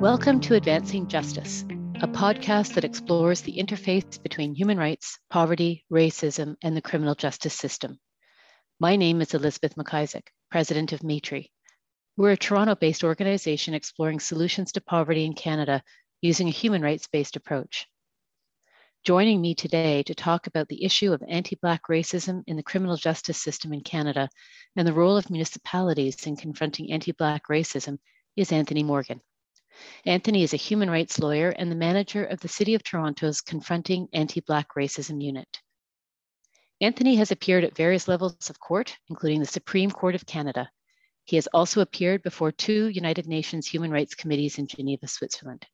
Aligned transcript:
Welcome 0.00 0.40
to 0.40 0.54
Advancing 0.54 1.08
Justice, 1.08 1.66
a 1.96 2.08
podcast 2.08 2.72
that 2.72 2.86
explores 2.86 3.42
the 3.42 3.58
interface 3.58 4.20
between 4.22 4.54
human 4.54 4.78
rights, 4.78 5.18
poverty, 5.28 5.84
racism, 5.92 6.56
and 6.62 6.74
the 6.74 6.80
criminal 6.80 7.14
justice 7.14 7.52
system. 7.52 8.00
My 8.80 8.96
name 8.96 9.20
is 9.20 9.34
Elizabeth 9.34 9.74
McIsaac, 9.74 10.28
president 10.50 10.94
of 10.94 11.00
Maytree. 11.00 11.50
We're 12.16 12.30
a 12.30 12.36
Toronto 12.38 12.76
based 12.76 13.04
organization 13.04 13.74
exploring 13.74 14.20
solutions 14.20 14.72
to 14.72 14.80
poverty 14.80 15.26
in 15.26 15.34
Canada 15.34 15.82
using 16.22 16.48
a 16.48 16.50
human 16.50 16.80
rights 16.80 17.06
based 17.06 17.36
approach. 17.36 17.86
Joining 19.04 19.38
me 19.42 19.54
today 19.54 20.02
to 20.04 20.14
talk 20.14 20.46
about 20.46 20.68
the 20.68 20.82
issue 20.82 21.12
of 21.12 21.22
anti 21.28 21.56
Black 21.60 21.82
racism 21.90 22.42
in 22.46 22.56
the 22.56 22.62
criminal 22.62 22.96
justice 22.96 23.36
system 23.36 23.74
in 23.74 23.82
Canada 23.82 24.30
and 24.76 24.88
the 24.88 24.94
role 24.94 25.18
of 25.18 25.28
municipalities 25.28 26.26
in 26.26 26.36
confronting 26.36 26.90
anti 26.90 27.12
Black 27.12 27.48
racism 27.50 27.98
is 28.34 28.50
Anthony 28.50 28.82
Morgan. 28.82 29.20
Anthony 30.04 30.42
is 30.42 30.52
a 30.52 30.58
human 30.58 30.90
rights 30.90 31.18
lawyer 31.18 31.50
and 31.50 31.70
the 31.70 31.76
manager 31.76 32.24
of 32.24 32.40
the 32.40 32.48
City 32.48 32.74
of 32.74 32.82
Toronto's 32.82 33.40
Confronting 33.40 34.08
Anti 34.12 34.40
Black 34.40 34.68
Racism 34.76 35.22
Unit. 35.22 35.60
Anthony 36.80 37.16
has 37.16 37.30
appeared 37.30 37.64
at 37.64 37.76
various 37.76 38.08
levels 38.08 38.48
of 38.48 38.58
court, 38.58 38.96
including 39.08 39.40
the 39.40 39.46
Supreme 39.46 39.90
Court 39.90 40.14
of 40.14 40.26
Canada. 40.26 40.70
He 41.24 41.36
has 41.36 41.46
also 41.48 41.80
appeared 41.80 42.22
before 42.22 42.52
two 42.52 42.88
United 42.88 43.26
Nations 43.26 43.66
Human 43.66 43.90
Rights 43.90 44.14
Committees 44.14 44.58
in 44.58 44.66
Geneva, 44.66 45.06
Switzerland. 45.06 45.66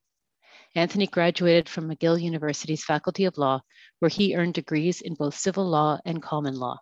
Anthony 0.74 1.06
graduated 1.06 1.68
from 1.68 1.88
McGill 1.88 2.20
University's 2.20 2.84
Faculty 2.84 3.24
of 3.24 3.38
Law, 3.38 3.60
where 4.00 4.08
he 4.08 4.36
earned 4.36 4.54
degrees 4.54 5.00
in 5.00 5.14
both 5.14 5.36
civil 5.36 5.64
law 5.64 5.98
and 6.04 6.22
common 6.22 6.56
law. 6.56 6.78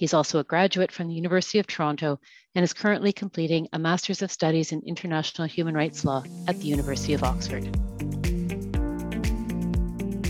He's 0.00 0.14
also 0.14 0.38
a 0.38 0.44
graduate 0.44 0.90
from 0.90 1.08
the 1.08 1.14
University 1.14 1.58
of 1.58 1.66
Toronto 1.66 2.18
and 2.54 2.62
is 2.62 2.72
currently 2.72 3.12
completing 3.12 3.68
a 3.74 3.78
Master's 3.78 4.22
of 4.22 4.32
Studies 4.32 4.72
in 4.72 4.80
International 4.86 5.46
Human 5.46 5.74
Rights 5.74 6.06
Law 6.06 6.24
at 6.48 6.58
the 6.58 6.68
University 6.68 7.12
of 7.12 7.22
Oxford. 7.22 7.66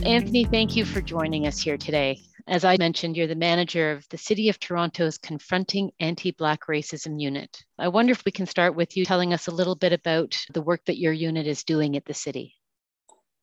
Anthony, 0.04 0.44
thank 0.44 0.74
you 0.74 0.84
for 0.84 1.00
joining 1.00 1.46
us 1.46 1.60
here 1.60 1.76
today. 1.76 2.20
As 2.48 2.64
I 2.64 2.78
mentioned, 2.78 3.16
you're 3.16 3.28
the 3.28 3.36
manager 3.36 3.92
of 3.92 4.08
the 4.08 4.18
City 4.18 4.48
of 4.48 4.58
Toronto's 4.58 5.18
Confronting 5.18 5.92
Anti 6.00 6.32
Black 6.32 6.66
Racism 6.68 7.20
Unit. 7.20 7.62
I 7.78 7.86
wonder 7.86 8.10
if 8.10 8.24
we 8.24 8.32
can 8.32 8.46
start 8.46 8.74
with 8.74 8.96
you 8.96 9.04
telling 9.04 9.32
us 9.32 9.46
a 9.46 9.54
little 9.54 9.76
bit 9.76 9.92
about 9.92 10.36
the 10.52 10.62
work 10.62 10.84
that 10.86 10.98
your 10.98 11.12
unit 11.12 11.46
is 11.46 11.62
doing 11.62 11.96
at 11.96 12.04
the 12.06 12.14
city. 12.14 12.56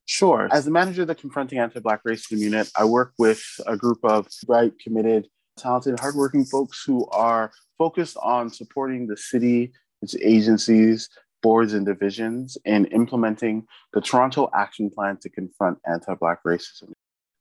Sure. 0.04 0.46
As 0.52 0.66
the 0.66 0.70
manager 0.70 1.02
of 1.02 1.08
the 1.08 1.14
Confronting 1.14 1.58
Anti 1.58 1.80
Black 1.80 2.04
Racism 2.04 2.38
Unit, 2.38 2.70
I 2.76 2.84
work 2.84 3.14
with 3.18 3.42
a 3.66 3.78
group 3.78 4.00
of 4.02 4.26
bright, 4.46 4.78
committed, 4.78 5.26
talented, 5.58 5.98
hardworking 6.00 6.44
folks 6.44 6.82
who 6.84 7.06
are 7.08 7.52
focused 7.76 8.16
on 8.22 8.50
supporting 8.50 9.06
the 9.06 9.16
city, 9.16 9.72
its 10.02 10.16
agencies, 10.22 11.08
boards, 11.42 11.74
and 11.74 11.86
divisions 11.86 12.56
in 12.64 12.86
implementing 12.86 13.66
the 13.92 14.00
Toronto 14.00 14.48
Action 14.54 14.90
Plan 14.90 15.16
to 15.18 15.28
confront 15.28 15.78
anti 15.86 16.14
Black 16.14 16.42
racism. 16.44 16.92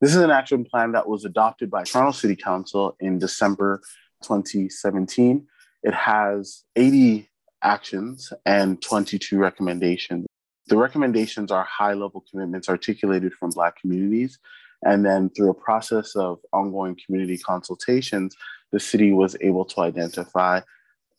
This 0.01 0.15
is 0.15 0.21
an 0.21 0.29
action 0.29 0.63
plan 0.63 0.91
that 0.91 1.07
was 1.07 1.25
adopted 1.25 1.71
by 1.71 1.83
Toronto 1.83 2.11
City 2.11 2.35
Council 2.35 2.95
in 2.99 3.17
December 3.17 3.81
2017. 4.23 5.47
It 5.83 5.93
has 5.93 6.63
80 6.75 7.29
actions 7.63 8.31
and 8.45 8.79
22 8.81 9.39
recommendations 9.39 10.27
the 10.67 10.77
recommendations 10.77 11.51
are 11.51 11.63
high 11.63 11.93
level 11.93 12.23
commitments 12.29 12.67
articulated 12.67 13.33
from 13.33 13.51
Black 13.51 13.79
communities. 13.79 14.37
And 14.83 15.05
then 15.05 15.29
through 15.29 15.49
a 15.49 15.55
process 15.55 16.15
of 16.15 16.39
ongoing 16.53 16.97
community 17.03 17.37
consultations, 17.37 18.35
the 18.71 18.79
city 18.79 19.11
was 19.11 19.35
able 19.41 19.65
to 19.65 19.81
identify 19.81 20.61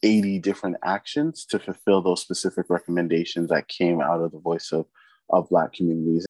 80 0.03 0.39
different 0.39 0.77
actions 0.85 1.45
to 1.47 1.59
fulfill 1.59 2.03
those 2.03 2.23
specific 2.23 2.67
recommendations 2.69 3.49
that 3.51 3.69
came 3.69 4.01
out 4.01 4.21
of 4.21 4.33
the 4.33 4.39
voice 4.39 4.71
of, 4.73 4.87
of 5.31 5.49
Black 5.49 5.73
communities. 5.73 6.25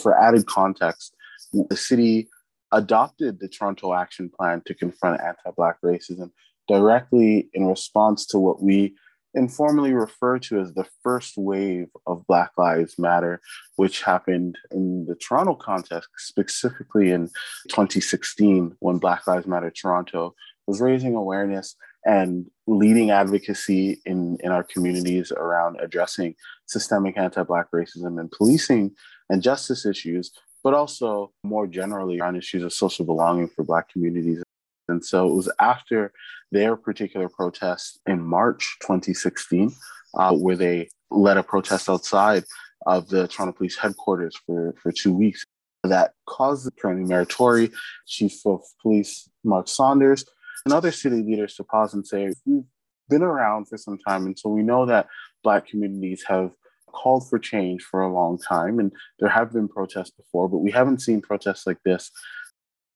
For 0.00 0.18
added 0.18 0.46
context, 0.46 1.14
the 1.52 1.76
city 1.76 2.28
adopted 2.72 3.40
the 3.40 3.48
Toronto 3.48 3.92
Action 3.92 4.30
Plan 4.30 4.62
to 4.66 4.74
confront 4.74 5.20
anti 5.20 5.50
Black 5.56 5.76
racism 5.84 6.30
directly 6.68 7.50
in 7.52 7.66
response 7.66 8.24
to 8.26 8.38
what 8.38 8.62
we 8.62 8.94
informally 9.34 9.92
referred 9.92 10.42
to 10.42 10.60
as 10.60 10.74
the 10.74 10.86
first 11.02 11.34
wave 11.36 11.88
of 12.06 12.26
Black 12.26 12.50
Lives 12.56 12.98
Matter, 12.98 13.40
which 13.76 14.02
happened 14.02 14.58
in 14.70 15.06
the 15.06 15.14
Toronto 15.14 15.54
context, 15.54 16.10
specifically 16.18 17.10
in 17.10 17.28
2016 17.68 18.76
when 18.80 18.98
Black 18.98 19.26
Lives 19.26 19.46
Matter 19.46 19.70
Toronto 19.70 20.34
was 20.66 20.80
raising 20.80 21.14
awareness 21.14 21.76
and 22.04 22.46
leading 22.66 23.10
advocacy 23.10 24.00
in, 24.06 24.38
in 24.40 24.50
our 24.50 24.64
communities 24.64 25.32
around 25.32 25.78
addressing 25.80 26.34
systemic 26.66 27.16
anti 27.18 27.42
Black 27.42 27.70
racism 27.72 28.18
and 28.18 28.30
policing 28.30 28.92
and 29.28 29.42
justice 29.42 29.84
issues, 29.84 30.32
but 30.64 30.74
also 30.74 31.32
more 31.44 31.66
generally 31.66 32.20
on 32.20 32.36
issues 32.36 32.62
of 32.62 32.72
social 32.72 33.04
belonging 33.04 33.48
for 33.48 33.64
Black 33.64 33.88
communities 33.90 34.42
and 34.90 35.04
so 35.04 35.28
it 35.28 35.34
was 35.34 35.52
after 35.60 36.12
their 36.52 36.76
particular 36.76 37.28
protest 37.28 38.00
in 38.06 38.20
March 38.20 38.76
2016, 38.80 39.72
uh, 40.14 40.34
where 40.34 40.56
they 40.56 40.88
led 41.10 41.36
a 41.36 41.42
protest 41.42 41.88
outside 41.88 42.44
of 42.86 43.08
the 43.08 43.28
Toronto 43.28 43.56
Police 43.56 43.76
headquarters 43.76 44.36
for, 44.46 44.74
for 44.82 44.92
two 44.92 45.14
weeks 45.14 45.44
that 45.84 46.12
caused 46.26 46.66
the 46.66 46.70
currently 46.72 47.08
Mayor 47.08 47.24
Tory, 47.24 47.70
Chief 48.06 48.32
of 48.44 48.60
Police 48.82 49.28
Mark 49.44 49.68
Saunders, 49.68 50.24
and 50.64 50.74
other 50.74 50.92
city 50.92 51.22
leaders 51.22 51.54
to 51.54 51.64
pause 51.64 51.94
and 51.94 52.06
say, 52.06 52.32
We've 52.44 52.64
been 53.08 53.22
around 53.22 53.66
for 53.68 53.78
some 53.78 53.98
time. 53.98 54.26
And 54.26 54.38
so 54.38 54.50
we 54.50 54.62
know 54.62 54.86
that 54.86 55.08
Black 55.42 55.66
communities 55.66 56.24
have 56.28 56.52
called 56.92 57.28
for 57.28 57.38
change 57.38 57.82
for 57.82 58.00
a 58.00 58.12
long 58.12 58.38
time. 58.38 58.78
And 58.78 58.92
there 59.18 59.28
have 59.28 59.52
been 59.52 59.68
protests 59.68 60.10
before, 60.10 60.48
but 60.48 60.58
we 60.58 60.70
haven't 60.70 61.00
seen 61.00 61.20
protests 61.20 61.66
like 61.66 61.78
this 61.84 62.10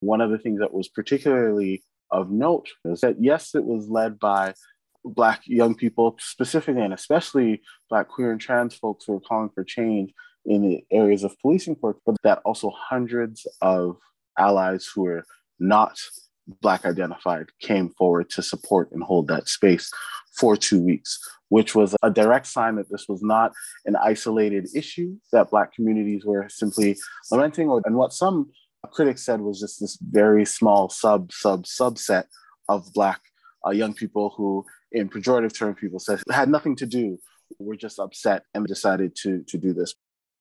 one 0.05 0.21
of 0.21 0.31
the 0.31 0.39
things 0.39 0.61
that 0.61 0.75
was 0.75 0.89
particularly 0.89 1.83
of 2.11 2.31
note 2.31 2.69
is 2.85 3.01
that, 3.01 3.17
yes, 3.21 3.55
it 3.55 3.65
was 3.65 3.89
led 3.89 4.19
by 4.19 4.55
Black 5.05 5.43
young 5.47 5.75
people, 5.75 6.17
specifically 6.19 6.83
and 6.83 6.95
especially 6.95 7.61
Black 7.91 8.09
queer 8.09 8.33
and 8.33 8.41
trans 8.41 8.75
folks 8.75 9.05
who 9.05 9.15
were 9.15 9.21
calling 9.21 9.51
for 9.55 9.65
change 9.65 10.13
in 10.47 10.63
the 10.63 10.85
areas 10.91 11.25
of 11.25 11.39
policing 11.41 11.77
work, 11.81 11.99
but 12.07 12.17
that 12.23 12.41
also 12.45 12.71
hundreds 12.71 13.47
of 13.61 13.97
allies 14.39 14.89
who 14.95 15.03
were 15.03 15.25
not 15.59 15.99
Black 16.61 16.85
identified 16.85 17.47
came 17.61 17.89
forward 17.91 18.29
to 18.31 18.43
support 18.43 18.91
and 18.93 19.03
hold 19.03 19.29
that 19.29 19.49
space 19.49 19.91
for 20.39 20.57
two 20.57 20.83
weeks, 20.83 21.19
which 21.49 21.75
was 21.75 21.97
a 22.03 22.11
direct 22.11 22.47
sign 22.47 22.77
that 22.77 22.91
this 22.91 23.07
was 23.09 23.23
not 23.23 23.53
an 23.87 23.97
isolated 23.97 24.69
issue 24.75 25.17
that 25.33 25.51
Black 25.51 25.73
communities 25.73 26.25
were 26.25 26.47
simply 26.49 26.97
lamenting, 27.31 27.69
or, 27.69 27.81
and 27.85 27.97
what 27.97 28.13
some 28.13 28.51
critics 28.91 29.25
said 29.25 29.41
was 29.41 29.61
just 29.61 29.81
this 29.81 29.99
very 30.01 30.45
small 30.45 30.89
sub 30.89 31.33
sub 31.33 31.65
subset 31.65 32.25
of 32.69 32.93
black 32.93 33.21
uh, 33.67 33.71
young 33.71 33.95
people 33.95 34.33
who 34.37 34.65
in 34.93 35.09
pejorative 35.09 35.57
term 35.57 35.75
people 35.75 35.99
said 35.99 36.21
had 36.31 36.49
nothing 36.49 36.77
to 36.77 36.87
do 36.87 37.19
were 37.59 37.77
just 37.77 37.99
upset 37.99 38.45
and 38.55 38.67
decided 38.67 39.15
to 39.23 39.43
to 39.49 39.59
do 39.59 39.73
this. 39.73 39.95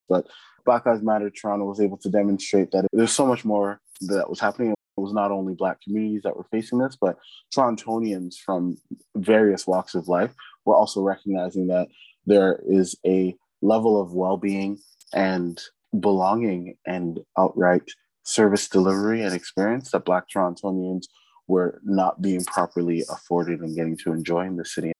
But 0.09 0.27
black 0.65 0.85
lives 0.85 1.01
matter 1.01 1.29
toronto 1.29 1.65
was 1.65 1.81
able 1.81 1.97
to 1.97 2.09
demonstrate 2.09 2.71
that 2.71 2.85
there's 2.91 3.11
so 3.11 3.25
much 3.25 3.45
more 3.45 3.79
that 4.01 4.29
was 4.29 4.39
happening. 4.39 4.71
It 4.71 5.01
was 5.01 5.13
not 5.13 5.31
only 5.31 5.55
black 5.55 5.81
communities 5.81 6.21
that 6.23 6.37
were 6.37 6.45
facing 6.51 6.79
this 6.79 6.97
but 6.99 7.17
torontonians 7.55 8.35
from 8.35 8.77
various 9.15 9.65
walks 9.65 9.95
of 9.95 10.07
life 10.07 10.33
were 10.65 10.75
also 10.75 11.01
recognizing 11.01 11.67
that 11.67 11.87
there 12.25 12.61
is 12.67 12.95
a 13.05 13.35
level 13.61 13.99
of 13.99 14.13
well-being 14.13 14.77
and 15.13 15.59
belonging 15.99 16.75
and 16.85 17.19
outright 17.37 17.83
service 18.23 18.67
delivery 18.67 19.21
and 19.23 19.33
experience 19.33 19.91
that 19.91 20.05
Black 20.05 20.25
Torontonians 20.29 21.05
were 21.47 21.81
not 21.83 22.21
being 22.21 22.43
properly 22.45 23.03
afforded 23.09 23.59
and 23.59 23.75
getting 23.75 23.97
to 23.97 24.11
enjoy 24.11 24.45
in 24.45 24.55
the 24.55 24.65
city. 24.65 24.93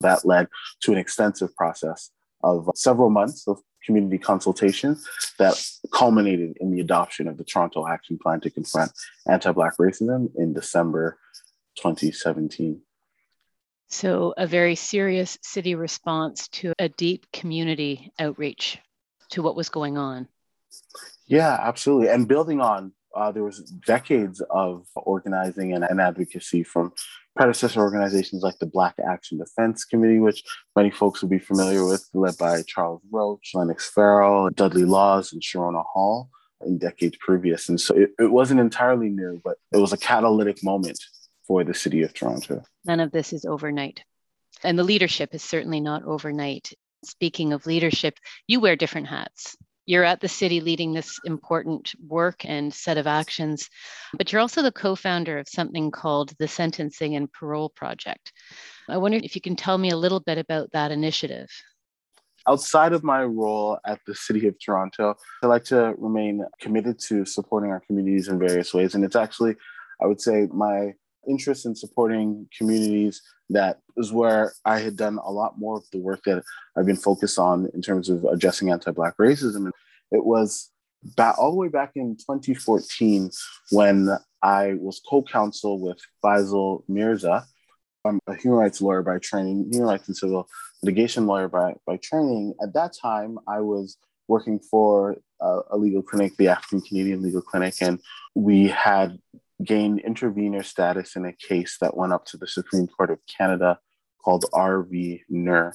That 0.00 0.24
led 0.24 0.48
to 0.82 0.92
an 0.92 0.98
extensive 0.98 1.54
process 1.56 2.10
of 2.42 2.68
several 2.74 3.10
months 3.10 3.46
of 3.46 3.60
community 3.84 4.18
consultation 4.18 4.96
that 5.38 5.62
culminated 5.92 6.56
in 6.60 6.70
the 6.70 6.80
adoption 6.80 7.28
of 7.28 7.36
the 7.36 7.44
Toronto 7.44 7.86
Action 7.86 8.18
Plan 8.18 8.40
to 8.40 8.50
confront 8.50 8.92
anti 9.28 9.52
Black 9.52 9.76
racism 9.78 10.30
in 10.36 10.52
December 10.52 11.18
2017. 11.76 12.80
So, 13.88 14.34
a 14.36 14.46
very 14.46 14.74
serious 14.74 15.38
city 15.42 15.74
response 15.74 16.48
to 16.48 16.72
a 16.78 16.88
deep 16.88 17.30
community 17.32 18.12
outreach 18.18 18.78
to 19.30 19.42
what 19.42 19.56
was 19.56 19.68
going 19.68 19.96
on. 19.96 20.28
Yeah, 21.26 21.58
absolutely. 21.60 22.08
And 22.08 22.28
building 22.28 22.60
on, 22.60 22.92
uh, 23.16 23.32
there 23.32 23.44
was 23.44 23.60
decades 23.86 24.42
of 24.50 24.86
organizing 24.96 25.72
and, 25.72 25.84
and 25.84 26.00
advocacy 26.00 26.64
from 26.64 26.92
predecessor 27.36 27.80
organizations 27.80 28.42
like 28.42 28.58
the 28.58 28.66
Black 28.66 28.94
Action 29.04 29.38
Defense 29.38 29.84
Committee, 29.84 30.18
which 30.18 30.42
many 30.76 30.90
folks 30.90 31.22
will 31.22 31.28
be 31.28 31.38
familiar 31.38 31.84
with, 31.84 32.08
led 32.12 32.36
by 32.38 32.62
Charles 32.62 33.02
Roach, 33.10 33.52
Lennox 33.54 33.90
Farrell, 33.90 34.50
Dudley 34.50 34.84
Laws, 34.84 35.32
and 35.32 35.42
Sherona 35.42 35.84
Hall 35.84 36.28
in 36.64 36.78
decades 36.78 37.16
previous. 37.20 37.68
And 37.68 37.80
so 37.80 37.94
it, 37.94 38.10
it 38.18 38.30
wasn't 38.30 38.60
entirely 38.60 39.08
new, 39.08 39.40
but 39.44 39.56
it 39.72 39.78
was 39.78 39.92
a 39.92 39.98
catalytic 39.98 40.62
moment 40.62 40.98
for 41.46 41.64
the 41.64 41.74
city 41.74 42.02
of 42.02 42.14
Toronto. 42.14 42.62
None 42.84 43.00
of 43.00 43.12
this 43.12 43.32
is 43.32 43.44
overnight. 43.44 44.02
And 44.62 44.78
the 44.78 44.84
leadership 44.84 45.34
is 45.34 45.42
certainly 45.42 45.80
not 45.80 46.04
overnight. 46.04 46.72
Speaking 47.04 47.52
of 47.52 47.66
leadership, 47.66 48.18
you 48.46 48.60
wear 48.60 48.76
different 48.76 49.08
hats. 49.08 49.56
You're 49.86 50.04
at 50.04 50.20
the 50.20 50.28
city 50.28 50.60
leading 50.60 50.94
this 50.94 51.18
important 51.24 51.92
work 52.06 52.44
and 52.44 52.72
set 52.72 52.96
of 52.96 53.06
actions, 53.06 53.68
but 54.16 54.32
you're 54.32 54.40
also 54.40 54.62
the 54.62 54.72
co 54.72 54.94
founder 54.94 55.38
of 55.38 55.48
something 55.48 55.90
called 55.90 56.32
the 56.38 56.48
Sentencing 56.48 57.16
and 57.16 57.30
Parole 57.30 57.68
Project. 57.68 58.32
I 58.88 58.96
wonder 58.96 59.18
if 59.22 59.34
you 59.34 59.42
can 59.42 59.56
tell 59.56 59.76
me 59.76 59.90
a 59.90 59.96
little 59.96 60.20
bit 60.20 60.38
about 60.38 60.70
that 60.72 60.90
initiative. 60.90 61.48
Outside 62.46 62.92
of 62.92 63.04
my 63.04 63.24
role 63.24 63.78
at 63.86 64.00
the 64.06 64.14
City 64.14 64.46
of 64.48 64.54
Toronto, 64.58 65.16
I 65.42 65.46
like 65.46 65.64
to 65.64 65.94
remain 65.98 66.44
committed 66.60 66.98
to 67.08 67.24
supporting 67.24 67.70
our 67.70 67.80
communities 67.80 68.28
in 68.28 68.38
various 68.38 68.72
ways. 68.74 68.94
And 68.94 69.04
it's 69.04 69.16
actually, 69.16 69.56
I 70.02 70.06
would 70.06 70.20
say, 70.20 70.48
my 70.52 70.92
interest 71.28 71.66
in 71.66 71.74
supporting 71.74 72.48
communities 72.56 73.22
that 73.50 73.78
is 73.96 74.12
where 74.12 74.52
I 74.64 74.78
had 74.78 74.96
done 74.96 75.18
a 75.22 75.30
lot 75.30 75.58
more 75.58 75.76
of 75.76 75.84
the 75.92 75.98
work 75.98 76.22
that 76.24 76.42
I've 76.76 76.86
been 76.86 76.96
focused 76.96 77.38
on 77.38 77.68
in 77.74 77.82
terms 77.82 78.08
of 78.08 78.24
addressing 78.24 78.70
anti-Black 78.70 79.16
racism. 79.18 79.70
It 80.10 80.24
was 80.24 80.70
back, 81.16 81.38
all 81.38 81.50
the 81.50 81.56
way 81.56 81.68
back 81.68 81.92
in 81.94 82.16
2014 82.16 83.30
when 83.70 84.08
I 84.42 84.74
was 84.74 85.00
co-counsel 85.08 85.80
with 85.80 85.98
Faisal 86.24 86.84
Mirza, 86.88 87.44
I'm 88.04 88.20
a 88.26 88.34
human 88.34 88.58
rights 88.58 88.80
lawyer 88.80 89.02
by 89.02 89.18
training, 89.18 89.70
human 89.70 89.88
rights 89.88 90.08
and 90.08 90.16
civil 90.16 90.48
litigation 90.82 91.26
lawyer 91.26 91.48
by, 91.48 91.74
by 91.86 91.96
training. 92.02 92.54
At 92.62 92.74
that 92.74 92.94
time, 93.00 93.38
I 93.48 93.60
was 93.60 93.96
working 94.28 94.58
for 94.58 95.16
a 95.40 95.76
legal 95.76 96.02
clinic, 96.02 96.36
the 96.36 96.48
African 96.48 96.80
Canadian 96.80 97.22
Legal 97.22 97.42
Clinic, 97.42 97.74
and 97.80 98.00
we 98.34 98.68
had 98.68 99.18
gained 99.62 100.00
intervener 100.00 100.62
status 100.62 101.16
in 101.16 101.24
a 101.24 101.32
case 101.32 101.76
that 101.80 101.96
went 101.96 102.12
up 102.12 102.24
to 102.26 102.36
the 102.36 102.46
Supreme 102.46 102.88
Court 102.88 103.10
of 103.10 103.18
Canada 103.26 103.78
called 104.24 104.44
RV 104.52 105.20
Nur. 105.28 105.72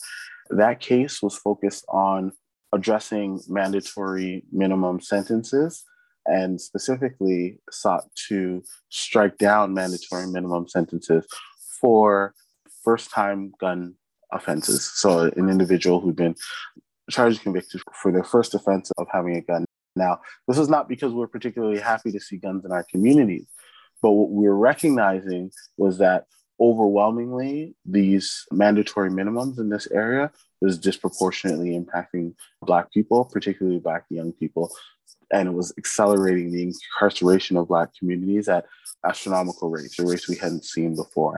That 0.50 0.80
case 0.80 1.22
was 1.22 1.36
focused 1.36 1.86
on 1.90 2.34
addressing 2.74 3.42
mandatory 3.48 4.44
minimum 4.52 5.00
sentences 5.00 5.84
and 6.26 6.60
specifically 6.60 7.60
sought 7.72 8.04
to 8.28 8.64
strike 8.90 9.38
down 9.38 9.74
mandatory 9.74 10.28
minimum 10.28 10.68
sentences 10.68 11.26
for 11.80 12.34
first 12.84 13.12
time 13.12 13.52
gun 13.60 13.96
offenses. 14.32 14.92
So, 14.96 15.32
an 15.36 15.50
individual 15.50 16.00
who'd 16.00 16.16
been 16.16 16.36
charged 17.10 17.42
convicted 17.42 17.82
for 17.94 18.12
their 18.12 18.24
first 18.24 18.54
offense 18.54 18.92
of 18.98 19.08
having 19.12 19.36
a 19.36 19.42
gun. 19.42 19.66
Now, 19.96 20.20
this 20.48 20.58
is 20.58 20.70
not 20.70 20.88
because 20.88 21.14
we're 21.14 21.28
particularly 21.28 21.80
happy 21.80 22.12
to 22.12 22.20
see 22.20 22.38
guns 22.38 22.64
in 22.64 22.72
our 22.72 22.86
communities, 22.92 23.48
but 24.02 24.12
what 24.12 24.30
we 24.30 24.44
we're 24.44 24.54
recognizing 24.54 25.52
was 25.78 25.98
that 26.00 26.26
overwhelmingly, 26.60 27.76
these 27.86 28.46
mandatory 28.52 29.10
minimums 29.10 29.60
in 29.60 29.70
this 29.70 29.88
area 29.92 30.32
was 30.62 30.78
disproportionately 30.78 31.80
impacting 31.80 32.34
Black 32.62 32.92
people, 32.92 33.26
particularly 33.26 33.80
Black 33.80 34.04
young 34.10 34.34
people. 34.34 34.70
And 35.32 35.48
it 35.48 35.54
was 35.54 35.74
accelerating 35.78 36.52
the 36.52 36.64
incarceration 36.64 37.56
of 37.56 37.70
Black 37.70 37.90
communities 37.98 38.50
at 38.50 38.66
astronomical 39.06 39.70
rates, 39.70 39.98
a 40.00 40.06
rates 40.06 40.28
we 40.28 40.36
hadn't 40.36 40.66
seen 40.66 40.96
before 40.96 41.38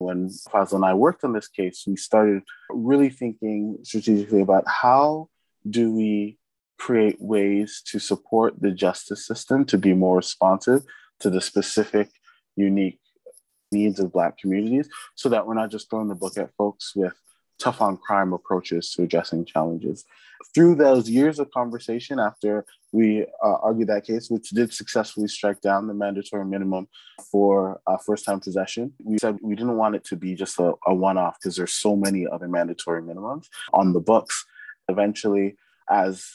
when 0.00 0.30
Faisal 0.30 0.74
and 0.74 0.84
I 0.84 0.94
worked 0.94 1.24
on 1.24 1.34
this 1.34 1.48
case, 1.48 1.84
we 1.86 1.96
started 1.96 2.42
really 2.70 3.10
thinking 3.10 3.78
strategically 3.82 4.40
about 4.40 4.64
how 4.66 5.28
do 5.68 5.92
we 5.92 6.38
create 6.78 7.20
ways 7.20 7.82
to 7.84 7.98
support 7.98 8.54
the 8.58 8.70
justice 8.70 9.26
system 9.26 9.66
to 9.66 9.76
be 9.76 9.92
more 9.92 10.16
responsive 10.16 10.82
to 11.20 11.30
the 11.30 11.40
specific, 11.40 12.10
unique 12.56 13.00
needs 13.72 14.00
of 14.00 14.12
Black 14.12 14.38
communities 14.38 14.88
so 15.14 15.28
that 15.28 15.46
we're 15.46 15.54
not 15.54 15.70
just 15.70 15.88
throwing 15.88 16.08
the 16.08 16.14
book 16.14 16.36
at 16.36 16.54
folks 16.56 16.94
with 16.94 17.14
tough 17.60 17.80
on 17.80 17.96
crime 17.96 18.32
approaches 18.32 18.90
to 18.92 19.02
addressing 19.02 19.44
challenges. 19.44 20.04
Through 20.54 20.76
those 20.76 21.08
years 21.08 21.38
of 21.38 21.50
conversation 21.50 22.18
after 22.18 22.64
we 22.92 23.26
uh, 23.44 23.56
argued 23.62 23.88
that 23.88 24.06
case, 24.06 24.30
which 24.30 24.48
did 24.50 24.72
successfully 24.72 25.28
strike 25.28 25.60
down 25.60 25.86
the 25.86 25.94
mandatory 25.94 26.44
minimum 26.44 26.88
for 27.30 27.80
uh, 27.86 27.98
first 27.98 28.24
time 28.24 28.40
possession. 28.40 28.92
We 29.04 29.18
said 29.18 29.38
we 29.42 29.54
didn't 29.54 29.76
want 29.76 29.94
it 29.94 30.04
to 30.04 30.16
be 30.16 30.34
just 30.34 30.58
a, 30.58 30.72
a 30.86 30.94
one 30.94 31.18
off 31.18 31.36
because 31.38 31.56
there's 31.56 31.72
so 31.74 31.94
many 31.94 32.26
other 32.26 32.48
mandatory 32.48 33.02
minimums 33.02 33.46
on 33.72 33.92
the 33.92 34.00
books. 34.00 34.46
Eventually, 34.88 35.56
as 35.88 36.26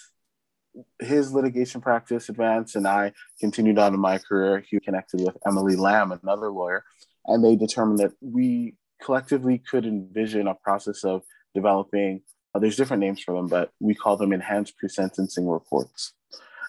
his 1.00 1.34
litigation 1.34 1.82
practice 1.82 2.30
advanced 2.30 2.76
and 2.76 2.88
I 2.88 3.14
continued 3.40 3.80
on 3.80 3.94
in 3.94 4.00
my 4.00 4.18
career, 4.18 4.64
he 4.70 4.80
connected 4.80 5.22
with 5.22 5.38
Emily 5.46 5.76
Lamb, 5.76 6.12
another 6.12 6.50
lawyer, 6.52 6.84
and 7.26 7.44
they 7.44 7.56
determined 7.56 8.00
that 8.00 8.14
we 8.22 8.76
collectively 9.02 9.58
could 9.58 9.86
envision 9.86 10.48
a 10.48 10.56
process 10.56 11.04
of 11.04 11.24
developing 11.54 12.22
uh, 12.54 12.60
there's 12.60 12.78
different 12.78 13.02
names 13.02 13.22
for 13.22 13.36
them, 13.36 13.48
but 13.48 13.72
we 13.82 13.94
call 13.94 14.16
them 14.16 14.32
enhanced 14.32 14.78
pre-sentencing 14.78 15.46
reports. 15.46 16.14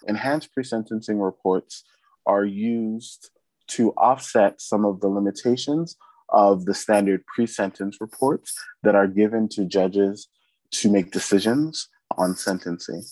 Enhanced 0.05 0.53
pre-sentencing 0.53 1.17
reports 1.17 1.85
are 2.25 2.43
used 2.43 3.29
to 3.67 3.91
offset 3.91 4.59
some 4.59 4.83
of 4.83 4.99
the 4.99 5.07
limitations 5.07 5.95
of 6.29 6.65
the 6.65 6.73
standard 6.73 7.25
pre-sentence 7.25 7.97
reports 8.01 8.53
that 8.83 8.95
are 8.95 9.07
given 9.07 9.47
to 9.47 9.63
judges 9.63 10.27
to 10.71 10.91
make 10.91 11.11
decisions 11.11 11.87
on 12.17 12.35
sentencing. 12.35 13.03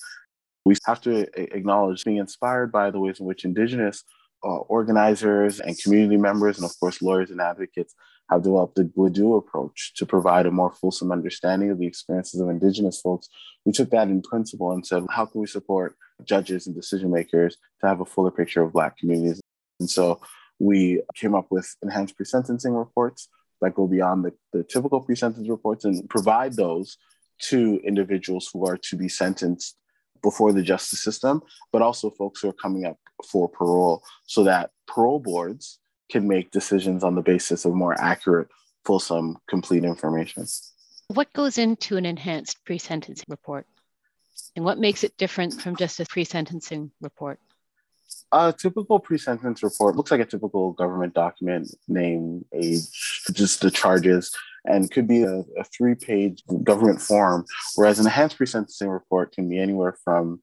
We 0.66 0.76
have 0.86 1.02
to 1.02 1.28
acknowledge 1.56 2.04
being 2.04 2.18
inspired 2.18 2.72
by 2.72 2.90
the 2.90 3.00
ways 3.00 3.20
in 3.20 3.26
which 3.26 3.46
Indigenous 3.46 4.04
uh, 4.44 4.58
organizers 4.58 5.60
and 5.60 5.78
community 5.78 6.18
members, 6.18 6.58
and 6.58 6.66
of 6.66 6.80
course, 6.80 7.02
lawyers 7.02 7.32
and 7.32 7.40
advocates, 7.40 7.94
have 8.30 8.42
developed 8.42 8.76
the 8.76 8.84
Gladue 8.84 9.38
approach 9.38 9.94
to 9.96 10.06
provide 10.06 10.48
a 10.48 10.52
more 10.52 10.72
fulsome 10.72 11.12
understanding 11.12 11.70
of 11.70 11.78
the 11.78 11.86
experiences 11.86 12.40
of 12.42 12.50
Indigenous 12.50 13.00
folks. 13.00 13.30
We 13.66 13.72
took 13.72 13.92
that 13.92 14.08
in 14.08 14.22
principle 14.22 14.72
and 14.72 14.86
said, 14.86 15.04
how 15.12 15.26
can 15.26 15.42
we 15.42 15.48
support 15.48 15.96
judges 16.24 16.66
and 16.66 16.76
decision 16.76 17.12
makers 17.12 17.58
to 17.82 17.88
have 17.88 18.02
a 18.02 18.06
fuller 18.06 18.32
picture 18.32 18.64
of 18.64 18.74
Black 18.74 18.98
communities? 18.98 19.42
And 19.80 19.90
so 19.90 20.22
we 20.58 21.02
came 21.16 21.36
up 21.36 21.48
with 21.52 21.76
enhanced 21.84 22.16
pre-sentencing 22.16 22.74
reports 22.74 23.28
that 23.62 23.76
go 23.76 23.88
beyond 23.88 24.26
the, 24.26 24.34
the 24.54 24.64
typical 24.64 25.02
pre-sentence 25.02 25.48
reports 25.48 25.86
and 25.86 26.10
provide 26.10 26.56
those 26.56 26.98
to 27.38 27.80
individuals 27.86 28.50
who 28.52 28.66
are 28.66 28.78
to 28.78 28.96
be 28.96 29.10
sentenced 29.10 29.78
before 30.26 30.52
the 30.52 30.64
justice 30.64 31.02
system, 31.02 31.42
but 31.72 31.84
also 31.84 32.10
folks 32.10 32.42
who 32.42 32.50
are 32.50 32.60
coming 32.66 32.84
up 32.84 32.98
for 33.30 33.48
parole 33.48 34.04
so 34.26 34.44
that 34.44 34.72
parole 34.88 35.20
boards 35.20 35.78
can 36.12 36.28
make 36.28 36.50
decisions 36.50 37.04
on 37.04 37.14
the 37.14 37.22
basis 37.22 37.64
of 37.64 37.76
more 37.76 37.96
accurate, 38.02 38.48
fulsome, 38.86 39.38
complete 39.48 39.86
information. 39.86 40.44
What 41.10 41.32
goes 41.34 41.60
into 41.60 41.96
an 41.98 42.08
enhanced 42.08 42.66
pre 42.66 42.80
sentencing 42.80 43.28
report? 43.30 43.68
And 44.56 44.66
what 44.66 44.80
makes 44.80 45.04
it 45.04 45.16
different 45.16 45.62
from 45.62 45.76
just 45.76 46.00
a 46.00 46.06
pre 46.06 46.24
sentencing 46.24 46.92
report? 47.02 47.40
A 48.32 48.52
typical 48.52 49.00
pre-sentence 49.00 49.64
report 49.64 49.96
looks 49.96 50.12
like 50.12 50.20
a 50.20 50.26
typical 50.26 50.74
government 50.74 51.14
document, 51.14 51.74
name, 51.88 52.46
age, 52.54 52.88
just 53.34 53.62
the 53.62 53.72
charges, 53.72 54.36
and 54.68 54.92
could 54.92 55.08
be 55.08 55.24
a, 55.24 55.44
a 55.58 55.64
three-page 55.76 56.44
government 56.64 57.02
form, 57.02 57.46
whereas 57.76 58.00
an 58.00 58.06
enhanced 58.06 58.38
pre-sentencing 58.38 58.90
report 58.90 59.32
can 59.32 59.50
be 59.50 59.60
anywhere 59.60 59.96
from 60.04 60.42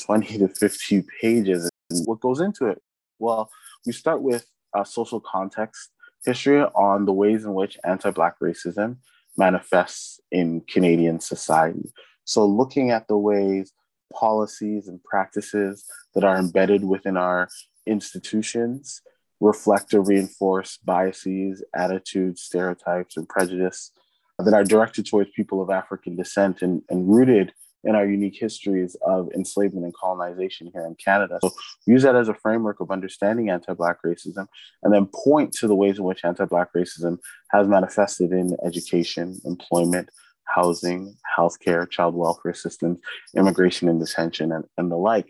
20 0.00 0.38
to 0.38 0.48
50 0.48 1.04
pages. 1.20 1.70
And 1.90 2.06
what 2.06 2.20
goes 2.20 2.40
into 2.40 2.66
it? 2.66 2.80
Well, 3.18 3.50
we 3.86 3.92
start 3.92 4.22
with 4.22 4.46
a 4.74 4.84
social 4.84 5.20
context 5.20 5.90
history 6.24 6.62
on 6.62 7.04
the 7.04 7.12
ways 7.12 7.44
in 7.44 7.54
which 7.54 7.78
anti-Black 7.84 8.38
racism 8.40 8.96
manifests 9.36 10.20
in 10.30 10.60
Canadian 10.62 11.20
society. 11.20 11.92
So 12.24 12.46
looking 12.46 12.90
at 12.90 13.08
the 13.08 13.16
ways 13.16 13.72
policies 14.12 14.88
and 14.88 15.02
practices 15.02 15.84
that 16.14 16.24
are 16.24 16.36
embedded 16.36 16.84
within 16.84 17.16
our 17.16 17.48
institutions 17.86 19.00
reflect 19.42 19.92
or 19.92 20.00
reinforce 20.00 20.78
biases, 20.78 21.62
attitudes, 21.74 22.42
stereotypes, 22.42 23.16
and 23.16 23.28
prejudice 23.28 23.90
that 24.38 24.54
are 24.54 24.64
directed 24.64 25.04
towards 25.06 25.30
people 25.30 25.60
of 25.60 25.68
African 25.68 26.16
descent 26.16 26.62
and, 26.62 26.82
and 26.88 27.08
rooted 27.12 27.52
in 27.84 27.96
our 27.96 28.06
unique 28.06 28.36
histories 28.38 28.96
of 29.04 29.28
enslavement 29.32 29.84
and 29.84 29.94
colonization 29.94 30.70
here 30.72 30.86
in 30.86 30.94
Canada. 30.94 31.40
So 31.42 31.50
use 31.84 32.04
that 32.04 32.14
as 32.14 32.28
a 32.28 32.34
framework 32.34 32.78
of 32.78 32.92
understanding 32.92 33.50
anti-Black 33.50 33.98
racism 34.06 34.46
and 34.84 34.94
then 34.94 35.08
point 35.12 35.52
to 35.54 35.66
the 35.66 35.74
ways 35.74 35.98
in 35.98 36.04
which 36.04 36.24
anti-Black 36.24 36.68
racism 36.76 37.18
has 37.50 37.66
manifested 37.66 38.30
in 38.30 38.56
education, 38.64 39.40
employment, 39.44 40.10
housing, 40.44 41.16
healthcare, 41.36 41.90
child 41.90 42.14
welfare 42.14 42.54
systems, 42.54 43.00
immigration 43.36 43.88
and 43.88 43.98
detention, 43.98 44.52
and, 44.52 44.64
and 44.78 44.90
the 44.90 44.96
like. 44.96 45.28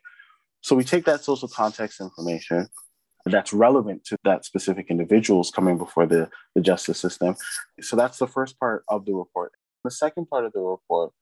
So 0.60 0.76
we 0.76 0.84
take 0.84 1.06
that 1.06 1.24
social 1.24 1.48
context 1.48 2.00
information 2.00 2.68
that's 3.24 3.52
relevant 3.52 4.04
to 4.06 4.16
that 4.24 4.44
specific 4.44 4.86
individuals 4.90 5.50
coming 5.50 5.78
before 5.78 6.06
the, 6.06 6.28
the 6.54 6.60
justice 6.60 6.98
system. 6.98 7.36
So 7.80 7.96
that's 7.96 8.18
the 8.18 8.26
first 8.26 8.58
part 8.58 8.84
of 8.88 9.04
the 9.04 9.14
report. 9.14 9.52
The 9.84 9.90
second 9.90 10.28
part 10.28 10.44
of 10.44 10.52
the 10.52 10.60
report 10.60 11.12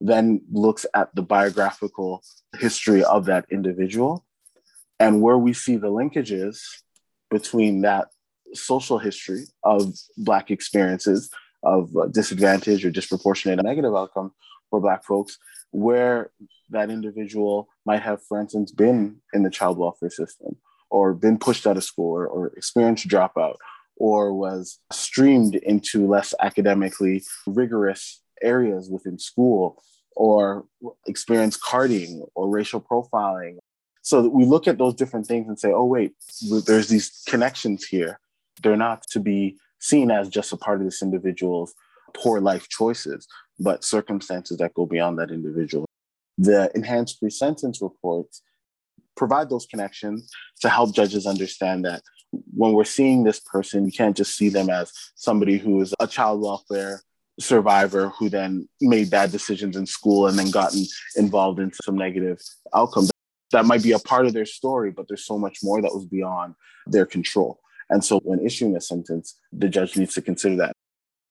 then 0.00 0.42
looks 0.52 0.84
at 0.94 1.14
the 1.14 1.22
biographical 1.22 2.22
history 2.58 3.02
of 3.04 3.24
that 3.26 3.46
individual 3.50 4.24
and 5.00 5.22
where 5.22 5.38
we 5.38 5.52
see 5.52 5.76
the 5.76 5.90
linkages 5.90 6.60
between 7.30 7.82
that 7.82 8.08
social 8.54 8.98
history 8.98 9.44
of 9.62 9.94
Black 10.16 10.50
experiences 10.50 11.30
of 11.62 11.90
disadvantage 12.12 12.84
or 12.84 12.90
disproportionate 12.90 13.62
negative 13.62 13.94
outcome 13.94 14.32
for 14.70 14.80
Black 14.80 15.04
folks, 15.04 15.38
where 15.70 16.30
that 16.70 16.90
individual 16.90 17.68
might 17.84 18.02
have, 18.02 18.22
for 18.22 18.40
instance, 18.40 18.72
been 18.72 19.16
in 19.32 19.42
the 19.42 19.50
child 19.50 19.78
welfare 19.78 20.10
system 20.10 20.56
or 20.90 21.14
been 21.14 21.38
pushed 21.38 21.66
out 21.66 21.76
of 21.76 21.84
school 21.84 22.12
or, 22.12 22.26
or 22.26 22.46
experienced 22.48 23.08
dropout 23.08 23.56
or 23.96 24.34
was 24.34 24.78
streamed 24.92 25.54
into 25.56 26.06
less 26.06 26.34
academically 26.40 27.22
rigorous 27.46 28.22
areas 28.42 28.90
within 28.90 29.18
school 29.18 29.82
or 30.14 30.64
experienced 31.06 31.60
carding 31.62 32.24
or 32.34 32.48
racial 32.48 32.80
profiling. 32.80 33.56
So 34.02 34.28
we 34.28 34.44
look 34.44 34.68
at 34.68 34.78
those 34.78 34.94
different 34.94 35.26
things 35.26 35.48
and 35.48 35.58
say, 35.58 35.72
oh, 35.72 35.84
wait, 35.84 36.14
there's 36.66 36.88
these 36.88 37.22
connections 37.26 37.84
here. 37.84 38.20
They're 38.62 38.76
not 38.76 39.02
to 39.10 39.20
be 39.20 39.56
seen 39.80 40.10
as 40.10 40.28
just 40.28 40.52
a 40.52 40.56
part 40.56 40.78
of 40.80 40.84
this 40.84 41.02
individual's 41.02 41.74
poor 42.14 42.40
life 42.40 42.68
choices, 42.68 43.26
but 43.58 43.84
circumstances 43.84 44.58
that 44.58 44.74
go 44.74 44.86
beyond 44.86 45.18
that 45.18 45.30
individual. 45.30 45.86
The 46.38 46.70
enhanced 46.74 47.20
pre 47.20 47.30
sentence 47.30 47.80
reports 47.82 48.42
provide 49.16 49.50
those 49.50 49.66
connections 49.66 50.30
to 50.60 50.68
help 50.68 50.94
judges 50.94 51.26
understand 51.26 51.84
that 51.84 52.02
when 52.54 52.72
we're 52.72 52.84
seeing 52.84 53.24
this 53.24 53.40
person, 53.40 53.86
you 53.86 53.92
can't 53.92 54.16
just 54.16 54.36
see 54.36 54.48
them 54.48 54.68
as 54.70 54.92
somebody 55.14 55.58
who 55.58 55.80
is 55.80 55.94
a 56.00 56.06
child 56.06 56.40
welfare 56.40 57.02
survivor 57.38 58.08
who 58.10 58.28
then 58.28 58.68
made 58.80 59.10
bad 59.10 59.30
decisions 59.30 59.76
in 59.76 59.86
school 59.86 60.26
and 60.26 60.38
then 60.38 60.50
gotten 60.50 60.84
involved 61.16 61.60
in 61.60 61.70
some 61.84 61.96
negative 61.96 62.38
outcomes. 62.74 63.10
That 63.52 63.66
might 63.66 63.82
be 63.82 63.92
a 63.92 63.98
part 63.98 64.26
of 64.26 64.32
their 64.32 64.46
story, 64.46 64.90
but 64.90 65.06
there's 65.08 65.24
so 65.24 65.38
much 65.38 65.58
more 65.62 65.80
that 65.80 65.94
was 65.94 66.06
beyond 66.06 66.54
their 66.86 67.06
control. 67.06 67.60
And 67.90 68.04
so 68.04 68.18
when 68.20 68.44
issuing 68.44 68.76
a 68.76 68.80
sentence, 68.80 69.38
the 69.52 69.68
judge 69.68 69.96
needs 69.96 70.14
to 70.14 70.22
consider 70.22 70.56
that. 70.56 70.72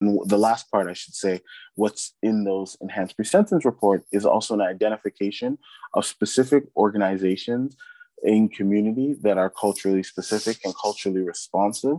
And 0.05 0.29
the 0.29 0.38
last 0.38 0.69
part, 0.71 0.88
I 0.88 0.93
should 0.93 1.15
say, 1.15 1.41
what's 1.75 2.13
in 2.21 2.43
those 2.43 2.77
enhanced 2.81 3.15
pre-sentence 3.15 3.65
report 3.65 4.03
is 4.12 4.25
also 4.25 4.53
an 4.53 4.62
identification 4.62 5.57
of 5.93 6.05
specific 6.05 6.65
organizations 6.75 7.75
in 8.24 8.50
community 8.50 9.15
that 9.21 9.38
are 9.38 9.50
culturally 9.50 10.03
specific 10.03 10.57
and 10.63 10.74
culturally 10.75 11.21
responsive 11.21 11.97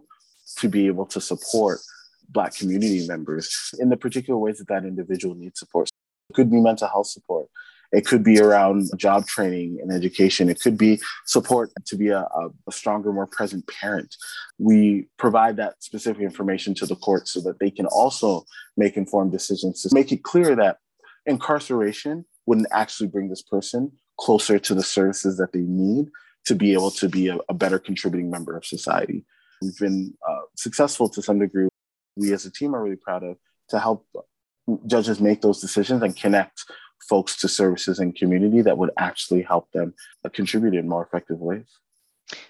to 0.58 0.68
be 0.68 0.86
able 0.86 1.06
to 1.06 1.20
support 1.20 1.80
Black 2.28 2.54
community 2.54 3.06
members 3.06 3.74
in 3.78 3.88
the 3.88 3.96
particular 3.96 4.38
ways 4.38 4.58
that 4.58 4.68
that 4.68 4.84
individual 4.84 5.34
needs 5.34 5.58
support. 5.58 5.88
It 6.30 6.34
could 6.34 6.50
be 6.50 6.60
mental 6.60 6.88
health 6.88 7.06
support. 7.08 7.46
It 7.92 8.06
could 8.06 8.22
be 8.22 8.40
around 8.40 8.90
job 8.96 9.26
training 9.26 9.78
and 9.80 9.92
education. 9.92 10.48
It 10.48 10.60
could 10.60 10.76
be 10.76 11.00
support 11.26 11.70
to 11.86 11.96
be 11.96 12.08
a, 12.08 12.20
a, 12.20 12.72
stronger, 12.72 13.12
more 13.12 13.26
present 13.26 13.66
parent. 13.68 14.14
We 14.58 15.08
provide 15.18 15.56
that 15.56 15.82
specific 15.82 16.22
information 16.22 16.74
to 16.74 16.86
the 16.86 16.96
court 16.96 17.28
so 17.28 17.40
that 17.42 17.58
they 17.58 17.70
can 17.70 17.86
also 17.86 18.44
make 18.76 18.96
informed 18.96 19.32
decisions 19.32 19.82
to 19.82 19.90
make 19.92 20.12
it 20.12 20.22
clear 20.22 20.54
that 20.56 20.78
incarceration 21.26 22.24
wouldn't 22.46 22.68
actually 22.70 23.08
bring 23.08 23.28
this 23.28 23.42
person 23.42 23.92
closer 24.18 24.58
to 24.58 24.74
the 24.74 24.82
services 24.82 25.36
that 25.36 25.52
they 25.52 25.60
need 25.60 26.08
to 26.46 26.54
be 26.54 26.72
able 26.72 26.90
to 26.92 27.08
be 27.08 27.28
a, 27.28 27.38
a 27.48 27.54
better 27.54 27.78
contributing 27.78 28.30
member 28.30 28.56
of 28.56 28.64
society. 28.64 29.24
We've 29.60 29.76
been 29.78 30.14
uh, 30.26 30.42
successful 30.56 31.08
to 31.10 31.22
some 31.22 31.38
degree. 31.38 31.68
We 32.16 32.32
as 32.32 32.46
a 32.46 32.52
team 32.52 32.74
are 32.74 32.82
really 32.82 32.96
proud 32.96 33.24
of 33.24 33.36
to 33.70 33.80
help 33.80 34.06
judges 34.86 35.20
make 35.20 35.42
those 35.42 35.60
decisions 35.60 36.02
and 36.02 36.16
connect 36.16 36.64
folks 37.08 37.36
to 37.40 37.48
services 37.48 37.98
and 37.98 38.14
community 38.14 38.62
that 38.62 38.76
would 38.76 38.90
actually 38.98 39.42
help 39.42 39.70
them 39.72 39.94
contribute 40.32 40.74
in 40.74 40.88
more 40.88 41.04
effective 41.04 41.38
ways. 41.38 41.66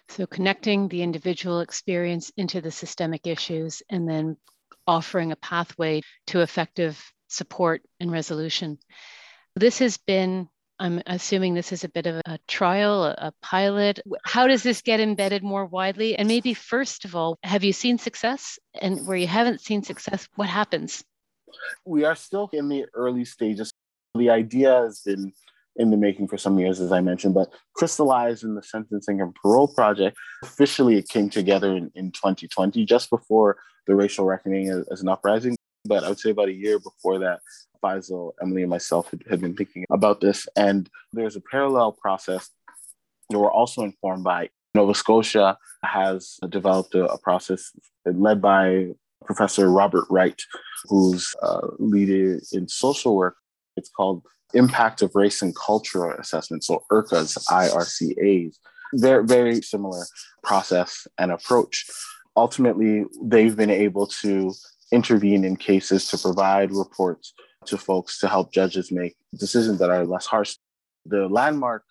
So, 0.09 0.27
connecting 0.27 0.89
the 0.89 1.03
individual 1.03 1.61
experience 1.61 2.33
into 2.37 2.61
the 2.61 2.71
systemic 2.71 3.27
issues 3.27 3.83
and 3.91 4.09
then 4.09 4.37
offering 4.87 5.33
a 5.33 5.37
pathway 5.37 6.01
to 6.29 6.41
effective 6.41 7.13
support 7.29 7.83
and 8.01 8.11
resolution. 8.11 8.79
This 9.55 9.79
has 9.81 9.99
been 9.99 10.49
I'm 10.79 11.03
assuming 11.07 11.55
this 11.55 11.73
is 11.73 11.85
a 11.85 11.89
bit 11.89 12.07
of 12.07 12.21
a 12.27 12.39
trial, 12.47 13.05
a, 13.05 13.33
pilot. 13.41 14.01
How 14.25 14.47
does 14.47 14.63
this 14.63 14.83
get 14.83 15.01
embedded 15.01 15.43
more 15.43 15.65
widely? 15.65 16.17
And 16.17 16.29
maybe, 16.29 16.53
first 16.53 17.05
of 17.05 17.17
all, 17.17 17.39
have 17.43 17.65
you 17.65 17.73
seen 17.73 17.99
success? 17.99 18.59
And 18.81 19.07
where 19.07 19.17
you 19.17 19.27
haven't 19.27 19.63
seen 19.63 19.83
success, 19.83 20.29
what 20.35 20.49
happens? 20.49 21.03
We 21.87 22.05
are 22.05 22.15
still 22.15 22.51
in 22.53 22.69
the 22.69 22.85
early 22.93 23.25
stages. 23.25 23.73
The 24.17 24.31
idea 24.31 24.83
has 24.83 25.01
been 25.01 25.33
in 25.77 25.91
the 25.91 25.97
making 25.97 26.29
for 26.29 26.39
some 26.39 26.59
years, 26.59 26.81
as 26.81 26.93
I 26.93 27.01
mentioned, 27.01 27.35
but 27.35 27.53
crystallized 27.75 28.45
in 28.45 28.55
the 28.55 28.63
Sentencing 28.63 29.21
and 29.21 29.35
Parole 29.35 29.69
Project. 29.69 30.17
Officially, 30.43 30.97
it 30.97 31.09
came 31.09 31.29
together 31.29 31.77
in, 31.77 31.91
in 31.95 32.13
2020, 32.13 32.85
just 32.87 33.11
before 33.11 33.59
the 33.87 33.95
racial 33.95 34.25
reckoning 34.25 34.69
as, 34.69 34.87
as 34.91 35.03
an 35.03 35.09
uprising. 35.09 35.57
But 35.85 36.05
I 36.05 36.09
would 36.09 36.19
say 36.19 36.31
about 36.31 36.49
a 36.49 36.55
year 36.55 36.79
before 36.79 37.19
that, 37.21 37.41
Faisal, 37.83 38.33
Emily, 38.43 38.63
and 38.63 38.71
myself 38.71 39.11
had, 39.11 39.23
had 39.29 39.41
been 39.41 39.55
thinking 39.55 39.85
about 39.91 40.21
this. 40.21 40.49
And 40.57 40.89
there's 41.13 41.37
a 41.37 41.41
parallel 41.41 41.93
process 41.93 42.51
that 43.31 43.39
we're 43.39 43.53
also 43.53 43.83
informed 43.83 44.25
by. 44.25 44.49
Nova 44.75 44.95
Scotia 44.95 45.57
has 45.85 46.39
developed 46.49 46.95
a, 46.95 47.07
a 47.07 47.19
process 47.19 47.71
led 48.05 48.43
by 48.43 48.89
Professor 49.25 49.71
Robert 49.71 50.05
Wright, 50.11 50.41
who's 50.85 51.35
uh, 51.43 51.61
a 51.63 51.83
leader 51.83 52.41
in 52.53 52.69
social 52.69 53.17
work. 53.17 53.37
It's 53.77 53.91
called 53.91 54.23
Impact 54.55 55.03
of 55.03 55.15
Race 55.15 55.43
and 55.43 55.55
Cultural 55.55 56.13
Assessment, 56.19 56.65
so 56.65 56.85
IRCAs, 56.91 57.45
IRCAs. 57.49 58.57
They're 58.93 59.23
very 59.23 59.61
similar 59.61 60.07
process 60.43 61.07
and 61.19 61.33
approach. 61.33 61.87
Ultimately, 62.37 63.05
they've 63.23 63.57
been 63.57 63.71
able 63.71 64.07
to 64.23 64.53
intervene 64.93 65.45
in 65.45 65.57
cases 65.57 66.07
to 66.09 66.19
provide 66.19 66.73
reports 66.73 67.35
to 67.67 67.77
folks 67.77 68.21
to 68.21 68.29
help 68.29 68.53
judges 68.53 68.93
make 68.93 69.17
decisions 69.39 69.79
that 69.79 69.91
are 69.91 70.05
less 70.05 70.27
harsh. 70.27 70.57
The 71.05 71.29
landmark 71.29 71.83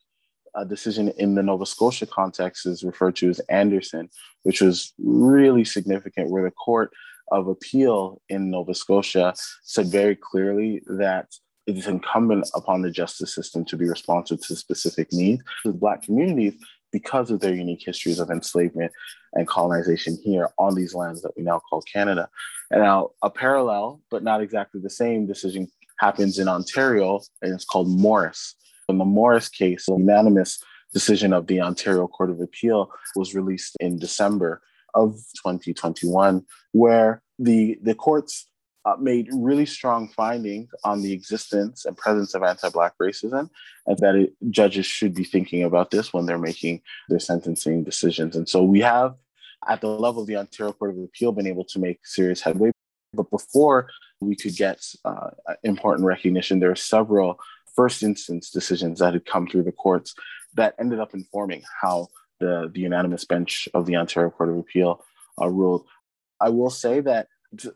uh, 0.55 0.63
decision 0.63 1.09
in 1.17 1.35
the 1.35 1.43
Nova 1.43 1.65
Scotia 1.65 2.05
context 2.05 2.65
is 2.65 2.83
referred 2.83 3.15
to 3.17 3.29
as 3.29 3.39
Anderson, 3.49 4.09
which 4.43 4.61
was 4.61 4.93
really 4.97 5.65
significant, 5.65 6.29
where 6.29 6.43
the 6.43 6.51
Court 6.51 6.91
of 7.31 7.47
Appeal 7.47 8.21
in 8.29 8.49
Nova 8.49 8.73
Scotia 8.73 9.33
said 9.63 9.87
very 9.87 10.15
clearly 10.15 10.81
that 10.85 11.27
it 11.67 11.77
is 11.77 11.87
incumbent 11.87 12.47
upon 12.55 12.81
the 12.81 12.91
justice 12.91 13.33
system 13.33 13.65
to 13.65 13.77
be 13.77 13.87
responsive 13.87 14.41
to 14.41 14.55
specific 14.55 15.11
needs 15.11 15.41
of 15.65 15.79
Black 15.79 16.03
communities 16.03 16.53
because 16.91 17.31
of 17.31 17.39
their 17.39 17.53
unique 17.53 17.83
histories 17.85 18.19
of 18.19 18.29
enslavement 18.29 18.91
and 19.33 19.47
colonization 19.47 20.17
here 20.23 20.49
on 20.57 20.75
these 20.75 20.93
lands 20.93 21.21
that 21.21 21.35
we 21.35 21.43
now 21.43 21.59
call 21.69 21.81
Canada. 21.81 22.29
And 22.71 22.81
now 22.81 23.11
a 23.21 23.29
parallel, 23.29 24.01
but 24.09 24.23
not 24.23 24.41
exactly 24.41 24.79
the 24.81 24.89
same 24.89 25.25
decision 25.25 25.67
happens 25.99 26.39
in 26.39 26.47
Ontario, 26.47 27.21
and 27.41 27.53
it's 27.53 27.65
called 27.65 27.89
Morris. 27.89 28.55
In 28.87 28.97
the 28.97 29.05
Morris 29.05 29.49
case, 29.49 29.85
the 29.87 29.97
unanimous 29.97 30.63
decision 30.93 31.33
of 31.33 31.47
the 31.47 31.61
Ontario 31.61 32.07
Court 32.07 32.29
of 32.29 32.39
Appeal 32.39 32.91
was 33.15 33.35
released 33.35 33.75
in 33.79 33.97
December 33.97 34.61
of 34.93 35.15
2021, 35.43 36.45
where 36.71 37.21
the, 37.39 37.77
the 37.81 37.95
courts 37.95 38.47
uh, 38.85 38.95
made 38.99 39.27
really 39.33 39.65
strong 39.65 40.07
findings 40.09 40.69
on 40.83 41.01
the 41.01 41.11
existence 41.11 41.85
and 41.85 41.97
presence 41.97 42.35
of 42.35 42.43
anti-black 42.43 42.93
racism 43.01 43.49
and 43.87 43.97
that 43.97 44.15
it, 44.15 44.33
judges 44.51 44.85
should 44.85 45.13
be 45.13 45.23
thinking 45.23 45.63
about 45.63 45.89
this 45.91 46.13
when 46.13 46.25
they're 46.25 46.37
making 46.37 46.81
their 47.09 47.19
sentencing 47.19 47.83
decisions. 47.83 48.35
And 48.35 48.47
so 48.47 48.63
we 48.63 48.81
have 48.81 49.15
at 49.67 49.81
the 49.81 49.87
level 49.87 50.21
of 50.21 50.27
the 50.27 50.35
ontario 50.35 50.71
court 50.71 50.91
of 50.91 50.99
appeal 50.99 51.31
been 51.31 51.47
able 51.47 51.65
to 51.65 51.79
make 51.79 52.05
serious 52.05 52.41
headway. 52.41 52.71
But 53.13 53.31
before 53.31 53.89
we 54.21 54.35
could 54.35 54.55
get 54.55 54.85
uh, 55.03 55.31
important 55.63 56.05
recognition 56.05 56.59
there 56.59 56.71
are 56.71 56.75
several 56.75 57.39
first 57.75 58.03
instance 58.03 58.51
decisions 58.51 58.99
that 58.99 59.13
had 59.13 59.25
come 59.25 59.47
through 59.47 59.63
the 59.63 59.71
courts 59.71 60.13
that 60.53 60.75
ended 60.79 60.99
up 60.99 61.13
informing 61.13 61.63
how 61.81 62.07
the, 62.39 62.69
the 62.73 62.81
unanimous 62.81 63.25
bench 63.25 63.67
of 63.73 63.85
the 63.85 63.95
ontario 63.95 64.29
court 64.29 64.49
of 64.49 64.57
appeal 64.57 65.03
uh, 65.41 65.47
ruled. 65.47 65.85
I 66.39 66.49
will 66.49 66.69
say 66.69 67.01
that 67.01 67.27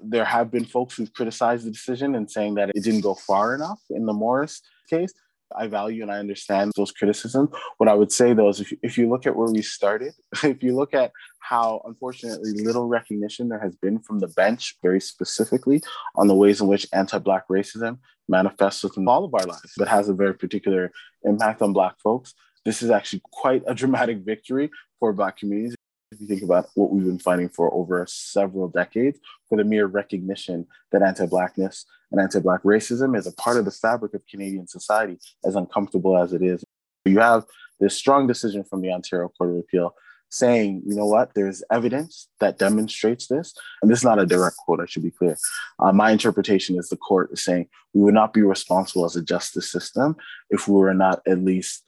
there 0.02 0.26
have 0.26 0.52
been 0.52 0.66
folks 0.66 0.96
who've 0.96 1.14
criticized 1.14 1.66
the 1.66 1.72
decision 1.72 2.16
and 2.16 2.30
saying 2.30 2.56
that 2.56 2.70
it 2.70 2.84
didn't 2.84 3.02
go 3.02 3.16
far 3.16 3.56
enough 3.56 3.80
in 3.90 4.06
the 4.06 4.14
Morris 4.14 4.62
case. 4.90 5.14
I 5.56 5.68
value 5.68 6.04
and 6.04 6.12
I 6.12 6.20
understand 6.20 6.74
those 6.76 6.92
criticisms. 6.92 7.50
What 7.78 7.90
I 7.90 7.96
would 7.96 8.12
say 8.12 8.34
though 8.34 8.50
is 8.50 8.60
if 8.60 8.72
if 8.84 8.98
you 8.98 9.10
look 9.10 9.26
at 9.26 9.36
where 9.36 9.52
we 9.52 9.64
started, 9.64 10.14
if 10.44 10.62
you 10.62 10.76
look 10.76 10.94
at 10.94 11.12
how 11.40 11.82
unfortunately 11.86 12.52
little 12.52 12.88
recognition 12.88 13.50
there 13.50 13.60
has 13.60 13.76
been 13.76 14.00
from 14.00 14.20
the 14.20 14.28
bench, 14.28 14.78
very 14.84 15.02
specifically 15.02 15.82
on 16.16 16.28
the 16.28 16.36
ways 16.36 16.62
in 16.62 16.68
which 16.68 16.88
anti 16.94 17.18
Black 17.18 17.48
racism 17.48 17.98
manifests 18.28 18.84
within 18.84 19.08
all 19.08 19.26
of 19.26 19.34
our 19.34 19.46
lives, 19.46 19.74
but 19.76 19.88
has 19.88 20.08
a 20.08 20.14
very 20.14 20.36
particular 20.36 20.92
impact 21.24 21.64
on 21.64 21.74
Black 21.74 22.00
folks, 22.00 22.36
this 22.66 22.84
is 22.84 22.92
actually 22.92 23.22
quite 23.32 23.64
a 23.66 23.74
dramatic 23.74 24.20
victory 24.20 24.70
for 25.00 25.14
Black 25.14 25.38
communities 25.38 25.76
if 26.12 26.20
you 26.20 26.28
think 26.28 26.42
about 26.42 26.70
what 26.74 26.92
we've 26.92 27.06
been 27.06 27.20
fighting 27.20 27.50
for 27.50 27.72
over 27.74 28.06
several 28.08 28.68
decades, 28.68 29.20
for 29.48 29.58
the 29.58 29.64
mere 29.64 29.86
recognition 29.86 30.66
that 30.92 31.02
anti 31.04 31.26
Blackness 31.28 31.86
and 32.12 32.20
anti 32.20 32.40
Black 32.40 32.64
racism 32.64 33.18
is 33.18 33.28
a 33.28 33.34
part 33.34 33.58
of 33.58 33.66
the 33.66 33.72
fabric 33.72 34.14
of 34.14 34.26
Canadian 34.30 34.68
society, 34.68 35.18
as 35.46 35.56
uncomfortable 35.56 36.18
as 36.18 36.34
it 36.34 36.42
is. 36.42 36.64
You 37.06 37.20
have 37.20 37.46
this 37.80 37.96
strong 37.96 38.28
decision 38.28 38.64
from 38.64 38.82
the 38.82 38.92
Ontario 38.92 39.30
Court 39.38 39.52
of 39.52 39.58
Appeal 39.58 39.94
saying, 40.32 40.84
you 40.86 40.96
know 40.96 41.08
what, 41.08 41.34
there's 41.34 41.64
evidence 41.72 42.28
that 42.40 42.60
demonstrates 42.60 43.28
this. 43.28 43.54
And 43.82 43.90
this 43.90 44.00
is 44.00 44.06
not 44.06 44.20
a 44.20 44.28
direct 44.28 44.58
quote, 44.58 44.80
I 44.80 44.86
should 44.86 45.02
be 45.02 45.10
clear. 45.10 45.36
Uh, 45.80 45.92
my 45.92 46.12
interpretation 46.12 46.78
is 46.78 46.90
the 46.90 46.98
court 46.98 47.32
is 47.32 47.44
saying 47.44 47.68
we 47.94 48.04
would 48.04 48.14
not 48.14 48.34
be 48.34 48.44
responsible 48.44 49.06
as 49.06 49.16
a 49.16 49.24
justice 49.24 49.72
system 49.72 50.16
if 50.52 50.68
we 50.68 50.76
were 50.76 50.94
not 50.94 51.22
at 51.28 51.44
least 51.44 51.84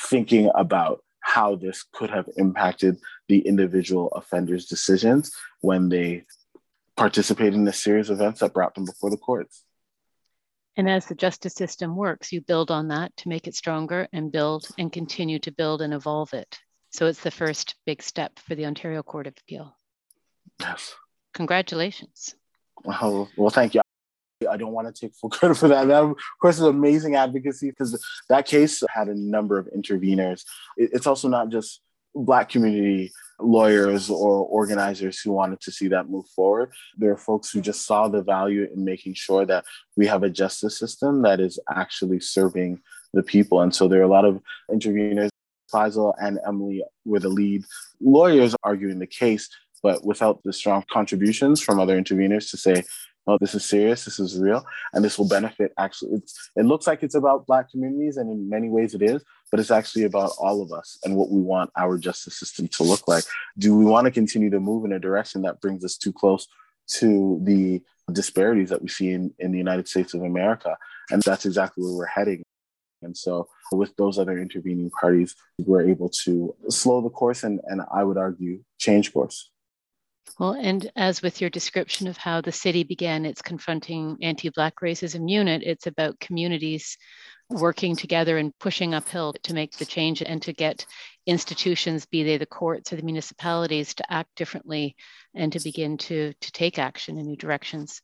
thinking 0.00 0.50
about 0.54 1.02
how 1.22 1.54
this 1.54 1.84
could 1.92 2.10
have 2.10 2.28
impacted 2.36 2.98
the 3.28 3.38
individual 3.40 4.08
offender's 4.08 4.66
decisions 4.66 5.32
when 5.60 5.88
they 5.88 6.24
participated 6.96 7.54
in 7.54 7.66
a 7.66 7.72
series 7.72 8.10
of 8.10 8.20
events 8.20 8.40
that 8.40 8.52
brought 8.52 8.74
them 8.74 8.84
before 8.84 9.08
the 9.08 9.16
courts. 9.16 9.64
And 10.76 10.88
as 10.88 11.06
the 11.06 11.14
justice 11.14 11.54
system 11.54 11.96
works, 11.96 12.32
you 12.32 12.40
build 12.40 12.70
on 12.70 12.88
that 12.88 13.16
to 13.18 13.28
make 13.28 13.46
it 13.46 13.54
stronger 13.54 14.08
and 14.12 14.32
build 14.32 14.66
and 14.78 14.92
continue 14.92 15.38
to 15.40 15.52
build 15.52 15.82
and 15.82 15.92
evolve 15.92 16.32
it. 16.34 16.58
So 16.90 17.06
it's 17.06 17.22
the 17.22 17.30
first 17.30 17.76
big 17.86 18.02
step 18.02 18.38
for 18.38 18.54
the 18.54 18.66
Ontario 18.66 19.02
Court 19.02 19.26
of 19.26 19.34
Appeal. 19.40 19.76
Yes. 20.60 20.94
Congratulations. 21.34 22.34
Well, 22.84 23.28
well, 23.36 23.50
thank 23.50 23.74
you. 23.74 23.80
I 24.46 24.56
don't 24.56 24.72
want 24.72 24.94
to 24.94 25.00
take 25.00 25.14
full 25.14 25.30
credit 25.36 25.56
for 25.56 25.68
that. 25.68 25.88
That, 25.88 26.02
of 26.02 26.16
course, 26.40 26.56
is 26.56 26.62
amazing 26.62 27.14
advocacy 27.14 27.70
because 27.70 28.02
that 28.28 28.46
case 28.46 28.82
had 28.90 29.08
a 29.08 29.14
number 29.14 29.58
of 29.58 29.68
interveners. 29.76 30.44
It's 30.76 31.06
also 31.06 31.28
not 31.28 31.48
just 31.48 31.80
Black 32.14 32.50
community 32.50 33.10
lawyers 33.40 34.10
or 34.10 34.44
organizers 34.44 35.20
who 35.20 35.32
wanted 35.32 35.60
to 35.60 35.72
see 35.72 35.88
that 35.88 36.08
move 36.08 36.26
forward. 36.28 36.72
There 36.96 37.10
are 37.10 37.16
folks 37.16 37.50
who 37.50 37.60
just 37.60 37.86
saw 37.86 38.08
the 38.08 38.22
value 38.22 38.68
in 38.72 38.84
making 38.84 39.14
sure 39.14 39.46
that 39.46 39.64
we 39.96 40.06
have 40.06 40.22
a 40.22 40.30
justice 40.30 40.78
system 40.78 41.22
that 41.22 41.40
is 41.40 41.58
actually 41.74 42.20
serving 42.20 42.80
the 43.12 43.22
people. 43.22 43.60
And 43.60 43.74
so 43.74 43.88
there 43.88 44.00
are 44.00 44.04
a 44.04 44.08
lot 44.08 44.24
of 44.24 44.40
interveners. 44.70 45.30
Faisal 45.72 46.12
and 46.20 46.38
Emily 46.46 46.84
were 47.06 47.18
the 47.18 47.30
lead 47.30 47.64
lawyers 47.98 48.54
arguing 48.62 48.98
the 48.98 49.06
case, 49.06 49.48
but 49.82 50.04
without 50.04 50.42
the 50.44 50.52
strong 50.52 50.84
contributions 50.90 51.62
from 51.62 51.80
other 51.80 51.98
interveners 51.98 52.50
to 52.50 52.58
say, 52.58 52.82
oh, 53.26 53.38
this 53.40 53.54
is 53.54 53.64
serious, 53.64 54.04
this 54.04 54.18
is 54.18 54.38
real, 54.38 54.64
and 54.92 55.04
this 55.04 55.18
will 55.18 55.28
benefit 55.28 55.72
actually. 55.78 56.12
It's, 56.14 56.50
it 56.56 56.64
looks 56.64 56.86
like 56.86 57.02
it's 57.02 57.14
about 57.14 57.46
Black 57.46 57.70
communities, 57.70 58.16
and 58.16 58.30
in 58.30 58.48
many 58.48 58.68
ways 58.68 58.94
it 58.94 59.02
is, 59.02 59.24
but 59.50 59.60
it's 59.60 59.70
actually 59.70 60.04
about 60.04 60.32
all 60.38 60.62
of 60.62 60.72
us 60.72 60.98
and 61.04 61.16
what 61.16 61.30
we 61.30 61.40
want 61.40 61.70
our 61.76 61.98
justice 61.98 62.38
system 62.38 62.68
to 62.68 62.82
look 62.82 63.06
like. 63.06 63.24
Do 63.58 63.76
we 63.76 63.84
want 63.84 64.06
to 64.06 64.10
continue 64.10 64.50
to 64.50 64.60
move 64.60 64.84
in 64.84 64.92
a 64.92 64.98
direction 64.98 65.42
that 65.42 65.60
brings 65.60 65.84
us 65.84 65.96
too 65.96 66.12
close 66.12 66.48
to 66.94 67.40
the 67.44 67.82
disparities 68.12 68.70
that 68.70 68.82
we 68.82 68.88
see 68.88 69.10
in, 69.10 69.32
in 69.38 69.52
the 69.52 69.58
United 69.58 69.88
States 69.88 70.14
of 70.14 70.22
America? 70.22 70.76
And 71.10 71.22
that's 71.22 71.46
exactly 71.46 71.84
where 71.84 71.94
we're 71.94 72.06
heading. 72.06 72.42
And 73.02 73.16
so, 73.16 73.48
with 73.72 73.94
those 73.96 74.18
other 74.18 74.38
intervening 74.38 74.90
parties, 74.90 75.34
we're 75.58 75.88
able 75.88 76.08
to 76.24 76.54
slow 76.68 77.00
the 77.00 77.10
course 77.10 77.42
and, 77.42 77.60
and 77.66 77.82
I 77.92 78.04
would 78.04 78.16
argue, 78.16 78.62
change 78.78 79.12
course. 79.12 79.51
Well, 80.38 80.52
and 80.52 80.90
as 80.96 81.22
with 81.22 81.40
your 81.40 81.50
description 81.50 82.06
of 82.06 82.16
how 82.16 82.40
the 82.40 82.52
city 82.52 82.84
began 82.84 83.26
its 83.26 83.42
confronting 83.42 84.18
anti 84.22 84.48
Black 84.48 84.80
racism 84.80 85.28
unit, 85.28 85.62
it's 85.62 85.86
about 85.86 86.20
communities 86.20 86.96
working 87.50 87.96
together 87.96 88.38
and 88.38 88.56
pushing 88.58 88.94
uphill 88.94 89.34
to 89.42 89.54
make 89.54 89.76
the 89.76 89.84
change 89.84 90.22
and 90.22 90.40
to 90.42 90.52
get 90.52 90.86
institutions, 91.26 92.06
be 92.06 92.22
they 92.22 92.38
the 92.38 92.46
courts 92.46 92.92
or 92.92 92.96
the 92.96 93.02
municipalities, 93.02 93.94
to 93.94 94.12
act 94.12 94.30
differently 94.36 94.96
and 95.34 95.52
to 95.52 95.60
begin 95.60 95.98
to, 95.98 96.32
to 96.40 96.52
take 96.52 96.78
action 96.78 97.18
in 97.18 97.26
new 97.26 97.36
directions. 97.36 98.00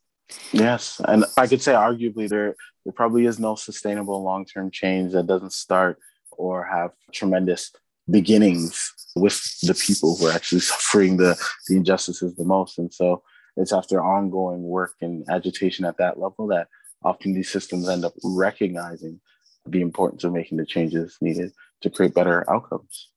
Yes. 0.53 1.01
And 1.07 1.25
I 1.37 1.47
could 1.47 1.63
say, 1.63 1.73
arguably, 1.73 2.29
there, 2.29 2.55
there 2.85 2.93
probably 2.93 3.25
is 3.25 3.39
no 3.39 3.55
sustainable 3.55 4.23
long 4.23 4.45
term 4.45 4.71
change 4.71 5.13
that 5.13 5.27
doesn't 5.27 5.53
start 5.53 5.99
or 6.31 6.65
have 6.65 6.91
tremendous 7.13 7.73
beginnings 8.11 8.93
with 9.17 9.41
the 9.63 9.75
people 9.75 10.17
who 10.17 10.27
are 10.27 10.33
actually 10.33 10.61
suffering 10.73 11.17
the, 11.17 11.37
the 11.69 11.77
injustices 11.77 12.35
the 12.35 12.45
most. 12.45 12.79
And 12.79 12.93
so 12.93 13.23
it's 13.57 13.73
after 13.73 14.03
ongoing 14.03 14.63
work 14.63 14.95
and 15.01 15.25
agitation 15.29 15.85
at 15.85 15.99
that 15.99 16.19
level 16.19 16.47
that 16.49 16.69
often 17.05 17.35
these 17.35 17.51
systems 17.51 17.89
end 17.89 18.05
up 18.05 18.15
recognizing 18.23 19.21
the 19.67 19.81
importance 19.81 20.25
of 20.25 20.33
making 20.33 20.59
the 20.59 20.67
changes 20.67 21.17
needed 21.21 21.53
to 21.83 21.91
create 21.91 22.15
better 22.15 22.49
outcomes. 22.51 23.09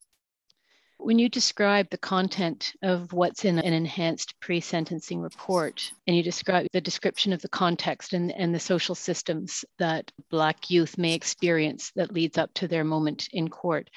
When 0.98 1.18
you 1.18 1.28
describe 1.28 1.90
the 1.90 1.98
content 1.98 2.74
of 2.80 3.12
what's 3.12 3.44
in 3.44 3.58
an 3.58 3.72
enhanced 3.72 4.38
pre 4.38 4.60
sentencing 4.60 5.20
report, 5.20 5.90
and 6.06 6.16
you 6.16 6.22
describe 6.22 6.68
the 6.72 6.80
description 6.80 7.32
of 7.32 7.42
the 7.42 7.48
context 7.48 8.12
and, 8.12 8.30
and 8.30 8.54
the 8.54 8.60
social 8.60 8.94
systems 8.94 9.64
that 9.80 10.12
Black 10.30 10.70
youth 10.70 10.96
may 10.98 11.14
experience 11.14 11.90
that 11.96 12.12
leads 12.12 12.38
up 12.38 12.54
to 12.54 12.68
their 12.68 12.84
moment 12.84 13.28
in 13.32 13.48
court, 13.48 13.90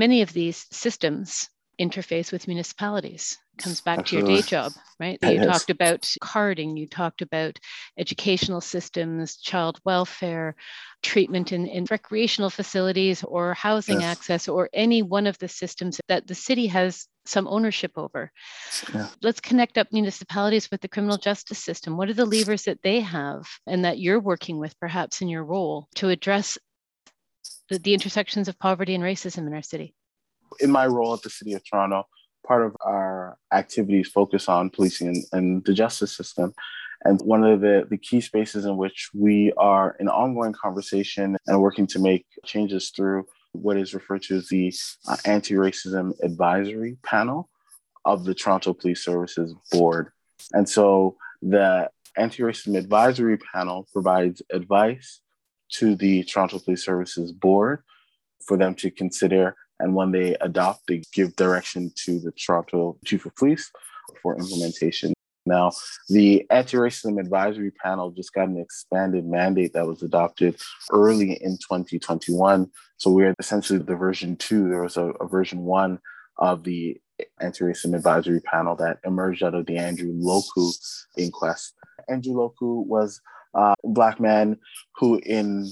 many 0.00 0.22
of 0.22 0.32
these 0.32 0.66
systems 0.70 1.50
interface 1.78 2.32
with 2.32 2.46
municipalities 2.46 3.38
comes 3.58 3.80
back 3.80 4.00
Absolutely. 4.00 4.26
to 4.26 4.32
your 4.32 4.42
day 4.42 4.48
job 4.48 4.72
right 4.98 5.18
you 5.22 5.42
yes. 5.42 5.46
talked 5.46 5.70
about 5.70 6.14
carding 6.20 6.76
you 6.76 6.86
talked 6.86 7.22
about 7.22 7.58
educational 7.98 8.60
systems 8.60 9.36
child 9.36 9.78
welfare 9.84 10.56
treatment 11.02 11.52
in, 11.52 11.66
in 11.66 11.86
recreational 11.90 12.50
facilities 12.50 13.24
or 13.24 13.54
housing 13.54 14.00
yes. 14.00 14.12
access 14.12 14.48
or 14.48 14.68
any 14.72 15.02
one 15.02 15.26
of 15.26 15.38
the 15.38 15.48
systems 15.48 16.00
that 16.08 16.26
the 16.26 16.34
city 16.34 16.66
has 16.66 17.06
some 17.24 17.46
ownership 17.48 17.92
over 17.96 18.30
yeah. 18.94 19.08
let's 19.22 19.40
connect 19.40 19.78
up 19.78 19.88
municipalities 19.92 20.70
with 20.70 20.80
the 20.80 20.88
criminal 20.88 21.18
justice 21.18 21.62
system 21.62 21.96
what 21.96 22.08
are 22.08 22.14
the 22.14 22.32
levers 22.36 22.64
that 22.64 22.82
they 22.82 23.00
have 23.00 23.46
and 23.66 23.84
that 23.84 23.98
you're 23.98 24.20
working 24.20 24.58
with 24.58 24.78
perhaps 24.80 25.20
in 25.22 25.28
your 25.28 25.44
role 25.44 25.88
to 25.94 26.08
address 26.08 26.58
the, 27.78 27.94
intersections 27.94 28.48
of 28.48 28.58
poverty 28.58 28.94
and 28.94 29.04
racism 29.04 29.46
in 29.46 29.54
our 29.54 29.62
city 29.62 29.94
in 30.58 30.70
my 30.70 30.86
role 30.86 31.14
at 31.14 31.22
the 31.22 31.30
City 31.30 31.52
of 31.52 31.62
Toronto, 31.64 32.06
part 32.46 32.64
of 32.66 32.76
our 32.80 33.38
activities 33.52 34.08
focus 34.08 34.48
on 34.48 34.70
policing 34.70 35.08
and, 35.08 35.24
and, 35.32 35.64
the 35.64 35.74
justice 35.74 36.16
system. 36.16 36.52
And 37.04 37.20
one 37.22 37.44
of 37.44 37.60
the, 37.60 37.86
the 37.88 37.96
key 37.96 38.20
spaces 38.20 38.66
in 38.66 38.76
which 38.76 39.10
we 39.14 39.52
are 39.56 39.96
in 40.00 40.08
ongoing 40.08 40.52
conversation 40.52 41.36
and 41.46 41.60
working 41.60 41.86
to 41.88 41.98
make 41.98 42.26
changes 42.44 42.90
through 42.90 43.26
what 43.52 43.76
is 43.76 43.94
referred 43.94 44.22
to 44.22 44.36
as 44.36 44.48
the 44.48 44.72
uh, 45.08 45.16
Anti 45.24 45.54
Racism 45.54 46.12
Advisory 46.22 46.98
Panel 47.02 47.48
of 48.04 48.24
the 48.24 48.34
Toronto 48.34 48.74
Police 48.74 49.04
Services 49.04 49.54
Board. 49.72 50.10
And 50.52 50.68
so 50.68 51.16
the 51.40 51.88
Anti 52.16 52.42
Racism 52.42 52.76
Advisory 52.76 53.38
Panel 53.38 53.86
provides 53.92 54.42
advice 54.52 55.20
to 55.78 55.94
the 55.96 56.24
Toronto 56.24 56.58
Police 56.58 56.84
Services 56.84 57.32
Board 57.32 57.82
for 58.46 58.56
them 58.56 58.74
to 58.76 58.90
consider 58.90 59.56
and 59.80 59.94
when 59.94 60.12
they 60.12 60.36
adopt, 60.40 60.86
they 60.86 61.02
give 61.12 61.34
direction 61.36 61.90
to 62.04 62.20
the 62.20 62.32
Toronto 62.32 62.98
Chief 63.04 63.24
of 63.26 63.34
Police 63.34 63.70
for 64.22 64.38
implementation. 64.38 65.14
Now, 65.46 65.72
the 66.10 66.46
Anti 66.50 66.76
Racism 66.76 67.18
Advisory 67.18 67.70
Panel 67.70 68.10
just 68.10 68.34
got 68.34 68.48
an 68.48 68.58
expanded 68.58 69.24
mandate 69.26 69.72
that 69.72 69.86
was 69.86 70.02
adopted 70.02 70.60
early 70.92 71.32
in 71.42 71.52
2021. 71.52 72.70
So 72.98 73.10
we're 73.10 73.34
essentially 73.38 73.78
the 73.78 73.96
version 73.96 74.36
two. 74.36 74.68
There 74.68 74.82
was 74.82 74.98
a, 74.98 75.06
a 75.06 75.26
version 75.26 75.60
one 75.60 75.98
of 76.36 76.62
the 76.62 77.00
Anti 77.40 77.64
Racism 77.64 77.96
Advisory 77.96 78.40
Panel 78.40 78.76
that 78.76 78.98
emerged 79.04 79.42
out 79.42 79.54
of 79.54 79.64
the 79.64 79.78
Andrew 79.78 80.12
Loku 80.12 80.72
inquest. 81.16 81.72
Andrew 82.08 82.34
Loku 82.34 82.84
was 82.86 83.20
a 83.54 83.74
Black 83.84 84.20
man 84.20 84.58
who, 84.96 85.20
in 85.24 85.68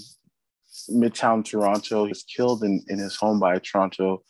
Midtown 0.91 1.45
Toronto. 1.45 2.07
Was 2.07 2.23
killed 2.23 2.63
in, 2.63 2.85
in 2.89 2.99
his 2.99 3.17
home 3.17 3.41
by 3.41 3.55
a 3.55 3.61
Toronto 3.61 4.23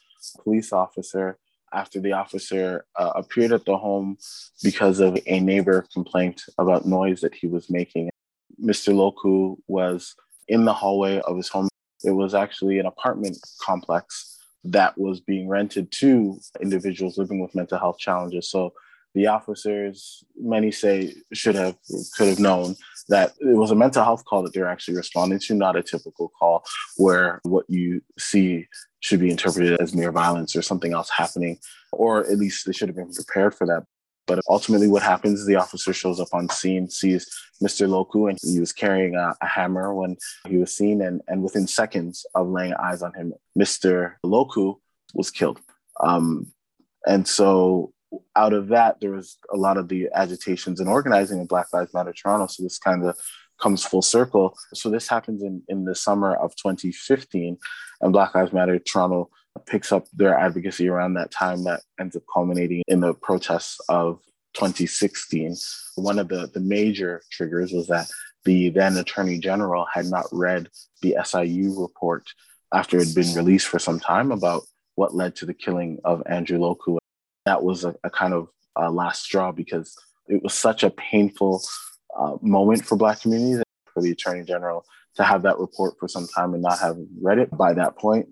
police 0.42 0.72
officer 0.72 1.38
after 1.72 2.00
the 2.00 2.12
officer 2.12 2.86
uh, 2.96 3.12
appeared 3.14 3.52
at 3.52 3.64
the 3.64 3.76
home 3.76 4.16
because 4.62 5.00
of 5.00 5.18
a 5.26 5.40
neighbor 5.40 5.86
complaint 5.92 6.42
about 6.58 6.86
noise 6.86 7.20
that 7.20 7.34
he 7.34 7.46
was 7.46 7.68
making. 7.68 8.08
Mr. 8.62 8.92
Loku 8.92 9.56
was 9.66 10.14
in 10.48 10.64
the 10.64 10.72
hallway 10.72 11.20
of 11.20 11.36
his 11.36 11.48
home. 11.48 11.68
It 12.04 12.12
was 12.12 12.34
actually 12.34 12.78
an 12.78 12.86
apartment 12.86 13.36
complex 13.60 14.36
that 14.64 14.96
was 14.98 15.20
being 15.20 15.48
rented 15.48 15.92
to 15.92 16.38
individuals 16.60 17.18
living 17.18 17.40
with 17.40 17.54
mental 17.54 17.78
health 17.78 17.98
challenges. 17.98 18.50
So 18.50 18.72
the 19.14 19.26
officers, 19.26 20.24
many 20.36 20.70
say, 20.70 21.14
should 21.32 21.54
have, 21.54 21.76
could 22.16 22.28
have 22.28 22.38
known 22.38 22.76
that 23.08 23.32
it 23.40 23.56
was 23.56 23.70
a 23.70 23.76
mental 23.76 24.04
health 24.04 24.24
call 24.24 24.42
that 24.42 24.52
they're 24.52 24.68
actually 24.68 24.96
responding 24.96 25.38
to, 25.38 25.54
not 25.54 25.76
a 25.76 25.82
typical 25.82 26.30
call 26.38 26.64
where 26.96 27.40
what 27.44 27.64
you 27.68 28.02
see 28.18 28.66
should 29.00 29.20
be 29.20 29.30
interpreted 29.30 29.80
as 29.80 29.94
mere 29.94 30.12
violence 30.12 30.54
or 30.54 30.62
something 30.62 30.92
else 30.92 31.10
happening, 31.10 31.58
or 31.92 32.20
at 32.20 32.38
least 32.38 32.66
they 32.66 32.72
should 32.72 32.88
have 32.88 32.96
been 32.96 33.12
prepared 33.12 33.54
for 33.54 33.66
that. 33.66 33.84
But 34.26 34.40
ultimately, 34.46 34.88
what 34.88 35.02
happens 35.02 35.40
is 35.40 35.46
the 35.46 35.56
officer 35.56 35.94
shows 35.94 36.20
up 36.20 36.28
on 36.34 36.50
scene, 36.50 36.90
sees 36.90 37.26
Mr. 37.62 37.88
Loku, 37.88 38.28
and 38.28 38.38
he 38.42 38.60
was 38.60 38.74
carrying 38.74 39.16
a, 39.16 39.34
a, 39.40 39.46
hammer 39.46 39.94
when 39.94 40.18
he 40.46 40.58
was 40.58 40.76
seen. 40.76 41.00
And, 41.00 41.22
and 41.28 41.42
within 41.42 41.66
seconds 41.66 42.26
of 42.34 42.48
laying 42.48 42.74
eyes 42.74 43.00
on 43.00 43.14
him, 43.14 43.32
Mr. 43.58 44.16
Loku 44.24 44.76
was 45.14 45.30
killed. 45.30 45.60
Um, 46.04 46.52
and 47.06 47.26
so 47.26 47.94
out 48.36 48.52
of 48.52 48.68
that, 48.68 49.00
there 49.00 49.12
was 49.12 49.38
a 49.52 49.56
lot 49.56 49.76
of 49.76 49.88
the 49.88 50.08
agitations 50.14 50.80
and 50.80 50.88
organizing 50.88 51.40
in 51.40 51.46
Black 51.46 51.66
Lives 51.72 51.92
Matter 51.92 52.12
Toronto. 52.12 52.46
So 52.46 52.62
this 52.62 52.78
kind 52.78 53.04
of 53.04 53.16
comes 53.60 53.84
full 53.84 54.02
circle. 54.02 54.56
So 54.74 54.90
this 54.90 55.08
happens 55.08 55.42
in, 55.42 55.62
in 55.68 55.84
the 55.84 55.94
summer 55.94 56.34
of 56.34 56.54
2015, 56.56 57.58
and 58.00 58.12
Black 58.12 58.34
Lives 58.34 58.52
Matter 58.52 58.78
Toronto 58.78 59.30
picks 59.66 59.92
up 59.92 60.06
their 60.12 60.38
advocacy 60.38 60.88
around 60.88 61.14
that 61.14 61.30
time 61.30 61.64
that 61.64 61.80
ends 61.98 62.16
up 62.16 62.22
culminating 62.32 62.82
in 62.86 63.00
the 63.00 63.14
protests 63.14 63.80
of 63.88 64.20
2016. 64.54 65.56
One 65.96 66.18
of 66.18 66.28
the, 66.28 66.48
the 66.52 66.60
major 66.60 67.22
triggers 67.30 67.72
was 67.72 67.88
that 67.88 68.08
the 68.44 68.70
then 68.70 68.96
Attorney 68.96 69.38
General 69.38 69.86
had 69.92 70.06
not 70.06 70.26
read 70.32 70.68
the 71.02 71.16
SIU 71.24 71.80
report 71.80 72.24
after 72.72 72.98
it 72.98 73.06
had 73.06 73.14
been 73.14 73.34
released 73.34 73.66
for 73.66 73.78
some 73.78 73.98
time 73.98 74.30
about 74.30 74.62
what 74.94 75.14
led 75.14 75.34
to 75.36 75.46
the 75.46 75.54
killing 75.54 75.98
of 76.04 76.22
Andrew 76.26 76.58
Loku. 76.58 76.98
That 77.44 77.62
was 77.62 77.84
a, 77.84 77.94
a 78.04 78.10
kind 78.10 78.34
of 78.34 78.48
a 78.76 78.90
last 78.90 79.22
straw 79.22 79.52
because 79.52 79.96
it 80.28 80.42
was 80.42 80.54
such 80.54 80.82
a 80.82 80.90
painful 80.90 81.62
uh, 82.18 82.36
moment 82.42 82.84
for 82.84 82.96
Black 82.96 83.20
communities 83.20 83.62
for 83.92 84.02
the 84.02 84.10
Attorney 84.10 84.44
General 84.44 84.84
to 85.16 85.24
have 85.24 85.42
that 85.42 85.58
report 85.58 85.94
for 85.98 86.08
some 86.08 86.28
time 86.28 86.54
and 86.54 86.62
not 86.62 86.78
have 86.78 86.96
read 87.20 87.38
it 87.38 87.50
by 87.56 87.72
that 87.72 87.96
point 87.96 88.28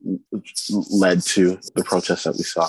led 0.90 1.20
to 1.22 1.58
the 1.74 1.82
protests 1.82 2.24
that 2.24 2.36
we 2.36 2.44
saw. 2.44 2.68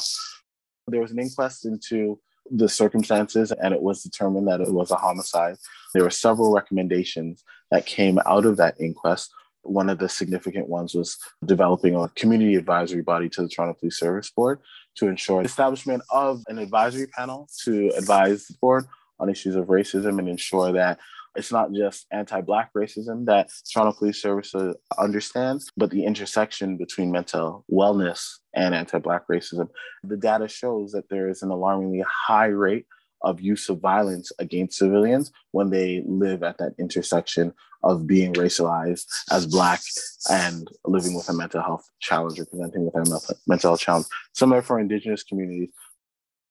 There 0.88 1.02
was 1.02 1.12
an 1.12 1.20
inquest 1.20 1.66
into 1.66 2.20
the 2.50 2.70
circumstances 2.70 3.52
and 3.52 3.74
it 3.74 3.82
was 3.82 4.02
determined 4.02 4.48
that 4.48 4.62
it 4.62 4.74
was 4.74 4.90
a 4.90 4.96
homicide. 4.96 5.58
There 5.94 6.04
were 6.04 6.10
several 6.10 6.54
recommendations 6.54 7.44
that 7.72 7.86
came 7.86 8.20
out 8.26 8.46
of 8.46 8.58
that 8.58 8.80
inquest. 8.80 9.32
One 9.68 9.90
of 9.90 10.00
the 10.00 10.10
significant 10.10 10.70
ones 10.70 10.94
was 10.94 11.18
developing 11.46 11.96
a 11.96 12.10
community 12.10 12.56
advisory 12.56 13.02
body 13.02 13.30
to 13.30 13.42
the 13.42 13.50
Toronto 13.50 13.78
Police 13.80 14.00
Service 14.00 14.30
Board 14.30 14.60
to 14.96 15.08
ensure 15.08 15.42
the 15.42 15.50
establishment 15.50 16.04
of 16.12 16.42
an 16.48 16.58
advisory 16.58 17.08
panel 17.08 17.48
to 17.66 17.90
advise 17.98 18.48
the 18.48 18.56
board 18.60 18.86
on 19.20 19.30
issues 19.30 19.56
of 19.56 19.68
racism 19.68 20.20
and 20.20 20.30
ensure 20.30 20.72
that 20.72 21.00
it's 21.36 21.52
not 21.52 21.72
just 21.72 22.08
anti-black 22.12 22.74
racism 22.74 23.26
that 23.26 23.50
Toronto 23.72 23.98
Police 23.98 24.22
Service 24.22 24.56
uh, 24.56 24.74
understands, 24.98 25.72
but 25.78 25.92
the 25.92 26.04
intersection 26.04 26.78
between 26.78 27.12
mental 27.12 27.64
wellness 27.72 28.38
and 28.56 28.74
anti-black 28.74 29.28
racism. 29.28 29.70
The 30.04 30.18
data 30.18 30.48
shows 30.48 30.92
that 30.94 31.10
there 31.10 31.30
is 31.30 31.44
an 31.44 31.52
alarmingly 31.52 32.04
high 32.08 32.48
rate 32.48 32.88
of 33.22 33.40
use 33.42 33.70
of 33.70 33.80
violence 33.80 34.32
against 34.40 34.78
civilians 34.78 35.32
when 35.52 35.70
they 35.70 36.04
live 36.06 36.44
at 36.44 36.58
that 36.58 36.74
intersection 36.80 37.54
of 37.84 38.08
being 38.08 38.34
racialized 38.34 39.06
as 39.32 39.46
black 39.46 39.82
and 40.30 40.68
living 40.86 41.14
with 41.14 41.30
a 41.30 41.34
mental 41.34 41.62
health 41.62 41.90
challenge 42.00 42.40
or 42.40 42.46
presenting 42.46 42.86
with 42.86 42.96
a 42.96 43.36
mental 43.48 43.72
health 43.72 43.80
challenge. 43.80 44.06
Similar 44.34 44.62
for 44.62 44.80
indigenous 44.80 45.24
communities. 45.24 45.70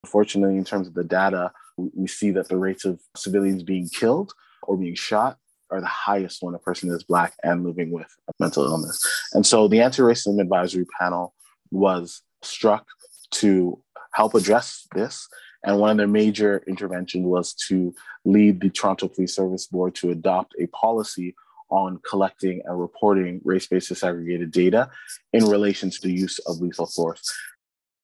Unfortunately, 0.04 0.56
in 0.56 0.64
terms 0.64 0.86
of 0.86 0.94
the 0.94 1.04
data, 1.04 1.50
we 1.76 2.06
see 2.06 2.30
that 2.30 2.48
the 2.48 2.56
rates 2.56 2.84
of 2.84 3.00
civilians 3.16 3.62
being 3.62 3.88
killed 3.88 4.32
or 4.62 4.76
being 4.76 4.94
shot 4.94 5.38
are 5.70 5.80
the 5.80 5.86
highest 5.86 6.42
when 6.42 6.54
a 6.54 6.58
person 6.58 6.90
is 6.90 7.02
Black 7.02 7.34
and 7.42 7.64
living 7.64 7.90
with 7.90 8.06
a 8.28 8.32
mental 8.38 8.64
illness. 8.64 9.02
And 9.32 9.44
so 9.44 9.68
the 9.68 9.80
anti 9.80 10.02
racism 10.02 10.40
advisory 10.40 10.86
panel 10.98 11.34
was 11.70 12.22
struck 12.42 12.86
to 13.32 13.82
help 14.12 14.34
address 14.34 14.86
this. 14.94 15.28
And 15.66 15.80
one 15.80 15.90
of 15.90 15.96
their 15.96 16.06
major 16.06 16.62
interventions 16.68 17.26
was 17.26 17.52
to 17.68 17.92
lead 18.24 18.60
the 18.60 18.70
Toronto 18.70 19.08
Police 19.08 19.34
Service 19.34 19.66
Board 19.66 19.96
to 19.96 20.10
adopt 20.10 20.54
a 20.60 20.68
policy 20.68 21.34
on 21.68 21.98
collecting 22.08 22.62
and 22.64 22.80
reporting 22.80 23.40
race 23.44 23.66
based 23.66 23.90
disaggregated 23.90 24.52
data 24.52 24.88
in 25.32 25.44
relation 25.44 25.90
to 25.90 26.00
the 26.00 26.12
use 26.12 26.38
of 26.46 26.60
lethal 26.60 26.86
force. 26.86 27.34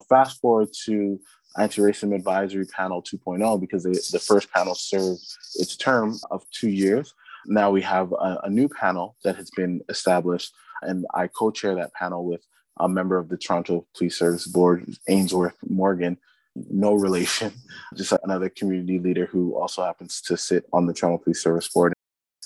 Fast 0.08 0.40
forward 0.40 0.70
to 0.86 1.20
Anti-Racism 1.56 2.12
Advisory 2.14 2.66
Panel 2.66 3.00
2.0 3.00 3.60
because 3.60 3.84
they, 3.84 3.92
the 3.92 4.18
first 4.18 4.50
panel 4.52 4.74
served 4.74 5.20
its 5.54 5.76
term 5.76 6.18
of 6.32 6.42
two 6.50 6.68
years. 6.68 7.14
Now 7.46 7.70
we 7.70 7.82
have 7.82 8.10
a, 8.12 8.40
a 8.44 8.50
new 8.50 8.68
panel 8.68 9.16
that 9.22 9.36
has 9.36 9.50
been 9.50 9.82
established, 9.88 10.52
and 10.82 11.06
I 11.14 11.28
co-chair 11.28 11.76
that 11.76 11.94
panel 11.94 12.24
with 12.24 12.44
a 12.78 12.88
member 12.88 13.18
of 13.18 13.28
the 13.28 13.36
Toronto 13.36 13.86
Police 13.96 14.18
Service 14.18 14.48
Board, 14.48 14.92
Ainsworth 15.08 15.56
Morgan, 15.68 16.18
no 16.54 16.94
relation, 16.94 17.52
just 17.96 18.12
another 18.24 18.48
community 18.48 18.98
leader 18.98 19.26
who 19.26 19.56
also 19.56 19.84
happens 19.84 20.20
to 20.22 20.36
sit 20.36 20.66
on 20.72 20.86
the 20.86 20.92
Toronto 20.92 21.22
Police 21.22 21.42
Service 21.42 21.68
Board. 21.68 21.92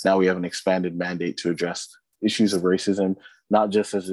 Now 0.05 0.19
we 0.19 0.27
have 0.27 0.37
an 0.37 0.45
expanded 0.45 0.97
mandate 0.97 1.37
to 1.39 1.51
address 1.51 1.89
issues 2.23 2.53
of 2.53 2.63
racism, 2.63 3.17
not 3.51 3.71
just 3.71 3.95
as 3.95 4.11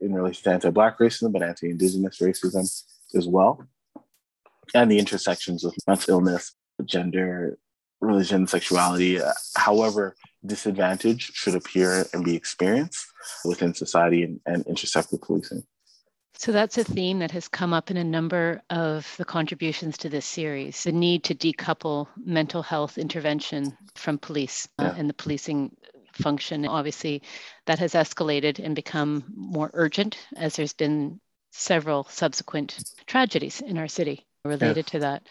in 0.00 0.14
relation 0.14 0.44
to 0.44 0.50
anti-Black 0.50 0.98
racism, 0.98 1.32
but 1.32 1.42
anti-Indigenous 1.42 2.18
racism 2.18 2.68
as 3.14 3.26
well 3.26 3.66
and 4.74 4.90
the 4.90 4.98
intersections 4.98 5.64
of 5.64 5.74
mental 5.86 6.14
illness, 6.14 6.54
gender, 6.84 7.58
religion, 8.00 8.46
sexuality, 8.46 9.20
however 9.56 10.16
disadvantage 10.44 11.30
should 11.34 11.54
appear 11.54 12.04
and 12.12 12.24
be 12.24 12.34
experienced 12.34 13.06
within 13.44 13.74
society 13.74 14.24
and, 14.24 14.40
and 14.46 14.66
intersect 14.66 15.12
with 15.12 15.22
policing. 15.22 15.64
So 16.34 16.50
that's 16.50 16.78
a 16.78 16.84
theme 16.84 17.20
that 17.20 17.30
has 17.32 17.48
come 17.48 17.72
up 17.72 17.90
in 17.90 17.96
a 17.96 18.04
number 18.04 18.62
of 18.70 19.14
the 19.16 19.24
contributions 19.24 19.98
to 19.98 20.08
this 20.08 20.26
series 20.26 20.82
the 20.82 20.92
need 20.92 21.24
to 21.24 21.34
decouple 21.34 22.08
mental 22.16 22.62
health 22.62 22.98
intervention 22.98 23.76
from 23.94 24.18
police 24.18 24.68
uh, 24.78 24.94
and 24.96 25.08
the 25.08 25.14
policing 25.14 25.76
function. 26.12 26.66
Obviously, 26.66 27.22
that 27.66 27.78
has 27.78 27.92
escalated 27.92 28.58
and 28.58 28.74
become 28.74 29.24
more 29.34 29.70
urgent 29.74 30.18
as 30.36 30.56
there's 30.56 30.72
been 30.72 31.20
several 31.52 32.04
subsequent 32.04 32.82
tragedies 33.06 33.60
in 33.60 33.78
our 33.78 33.88
city 33.88 34.26
related 34.44 34.86
to 34.88 34.98
that. 35.00 35.28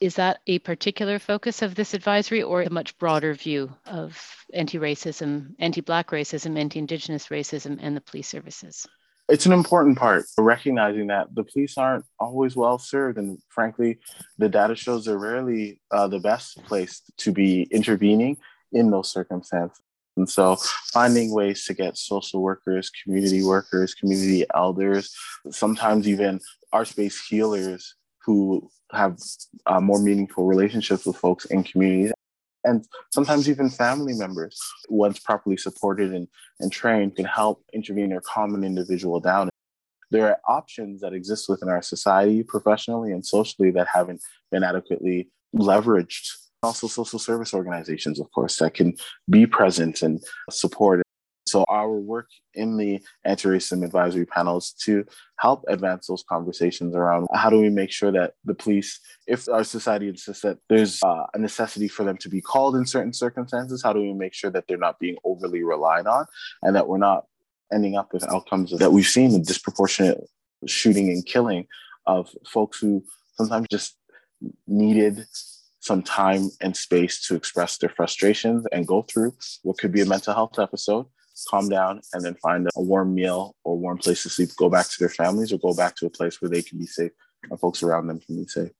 Is 0.00 0.16
that 0.16 0.40
a 0.46 0.58
particular 0.60 1.18
focus 1.18 1.62
of 1.62 1.74
this 1.74 1.94
advisory 1.94 2.42
or 2.42 2.62
a 2.62 2.70
much 2.70 2.96
broader 2.98 3.34
view 3.34 3.74
of 3.86 4.46
anti 4.52 4.78
racism, 4.78 5.54
anti 5.58 5.80
Black 5.80 6.10
racism, 6.10 6.58
anti 6.58 6.78
Indigenous 6.78 7.28
racism, 7.28 7.78
and 7.80 7.96
the 7.96 8.00
police 8.00 8.28
services? 8.28 8.86
It's 9.28 9.46
an 9.46 9.52
important 9.52 9.96
part, 9.96 10.26
recognizing 10.36 11.06
that 11.06 11.34
the 11.34 11.44
police 11.44 11.78
aren't 11.78 12.04
always 12.20 12.56
well 12.56 12.78
served. 12.78 13.16
And 13.16 13.38
frankly, 13.48 13.98
the 14.36 14.50
data 14.50 14.74
shows 14.74 15.06
they're 15.06 15.16
rarely 15.16 15.80
uh, 15.90 16.08
the 16.08 16.18
best 16.18 16.62
place 16.64 17.00
to 17.18 17.32
be 17.32 17.62
intervening 17.70 18.36
in 18.72 18.90
those 18.90 19.10
circumstances. 19.10 19.80
And 20.16 20.28
so, 20.28 20.56
finding 20.92 21.32
ways 21.32 21.64
to 21.64 21.74
get 21.74 21.96
social 21.96 22.42
workers, 22.42 22.90
community 23.02 23.42
workers, 23.42 23.94
community 23.94 24.44
elders, 24.54 25.12
sometimes 25.50 26.06
even 26.06 26.38
arts 26.72 26.92
based 26.92 27.26
healers 27.28 27.94
who 28.24 28.70
have 28.92 29.18
uh, 29.66 29.80
more 29.80 30.00
meaningful 30.00 30.44
relationships 30.44 31.06
with 31.06 31.16
folks 31.16 31.46
in 31.46 31.64
communities 31.64 32.12
and 32.64 32.86
sometimes 33.12 33.48
even 33.48 33.68
family 33.68 34.14
members, 34.14 34.60
once 34.88 35.18
properly 35.18 35.56
supported 35.56 36.12
and, 36.12 36.26
and 36.60 36.72
trained, 36.72 37.16
can 37.16 37.26
help 37.26 37.62
intervene 37.72 38.12
or 38.12 38.20
calm 38.20 38.54
an 38.54 38.64
individual 38.64 39.20
down. 39.20 39.50
There 40.10 40.28
are 40.28 40.38
options 40.48 41.00
that 41.02 41.12
exist 41.12 41.48
within 41.48 41.68
our 41.68 41.82
society, 41.82 42.42
professionally 42.42 43.12
and 43.12 43.24
socially, 43.24 43.70
that 43.72 43.88
haven't 43.92 44.22
been 44.50 44.64
adequately 44.64 45.30
leveraged. 45.54 46.26
Also, 46.62 46.86
social 46.86 47.18
service 47.18 47.52
organizations, 47.52 48.18
of 48.18 48.30
course, 48.32 48.56
that 48.58 48.72
can 48.72 48.94
be 49.28 49.46
present 49.46 50.00
and 50.02 50.22
support 50.50 51.03
so 51.46 51.64
our 51.68 51.90
work 51.90 52.28
in 52.54 52.76
the 52.76 53.00
anti-racism 53.24 53.84
advisory 53.84 54.24
panels 54.24 54.72
to 54.84 55.04
help 55.38 55.64
advance 55.68 56.06
those 56.06 56.24
conversations 56.28 56.94
around 56.94 57.26
how 57.34 57.50
do 57.50 57.60
we 57.60 57.68
make 57.68 57.90
sure 57.90 58.10
that 58.12 58.34
the 58.44 58.54
police, 58.54 59.00
if 59.26 59.48
our 59.48 59.64
society 59.64 60.08
insists 60.08 60.42
that 60.42 60.58
there's 60.68 61.02
uh, 61.02 61.26
a 61.34 61.38
necessity 61.38 61.88
for 61.88 62.04
them 62.04 62.16
to 62.16 62.28
be 62.28 62.40
called 62.40 62.76
in 62.76 62.86
certain 62.86 63.12
circumstances, 63.12 63.82
how 63.82 63.92
do 63.92 64.00
we 64.00 64.14
make 64.14 64.32
sure 64.32 64.50
that 64.50 64.64
they're 64.66 64.76
not 64.78 64.98
being 64.98 65.16
overly 65.24 65.62
relied 65.62 66.06
on 66.06 66.24
and 66.62 66.74
that 66.74 66.88
we're 66.88 66.98
not 66.98 67.24
ending 67.72 67.96
up 67.96 68.12
with 68.12 68.24
outcomes 68.28 68.76
that 68.78 68.92
we've 68.92 69.06
seen 69.06 69.32
the 69.32 69.38
disproportionate 69.38 70.20
shooting 70.66 71.08
and 71.08 71.26
killing 71.26 71.66
of 72.06 72.30
folks 72.46 72.78
who 72.78 73.04
sometimes 73.36 73.66
just 73.70 73.96
needed 74.66 75.24
some 75.80 76.02
time 76.02 76.48
and 76.60 76.76
space 76.76 77.26
to 77.26 77.34
express 77.34 77.76
their 77.78 77.90
frustrations 77.90 78.64
and 78.72 78.86
go 78.86 79.02
through 79.02 79.34
what 79.62 79.76
could 79.76 79.92
be 79.92 80.00
a 80.00 80.06
mental 80.06 80.32
health 80.32 80.58
episode 80.58 81.06
calm 81.44 81.68
down, 81.68 82.00
and 82.12 82.22
then 82.22 82.34
find 82.36 82.68
a 82.74 82.82
warm 82.82 83.14
meal 83.14 83.54
or 83.64 83.78
warm 83.78 83.98
place 83.98 84.22
to 84.22 84.30
sleep, 84.30 84.50
go 84.56 84.68
back 84.68 84.88
to 84.88 84.96
their 84.98 85.08
families 85.08 85.52
or 85.52 85.58
go 85.58 85.74
back 85.74 85.96
to 85.96 86.06
a 86.06 86.10
place 86.10 86.40
where 86.40 86.48
they 86.48 86.62
can 86.62 86.78
be 86.78 86.86
safe 86.86 87.12
and 87.50 87.60
folks 87.60 87.82
around 87.82 88.06
them 88.06 88.20
can 88.20 88.36
be 88.36 88.46
safe. 88.46 88.70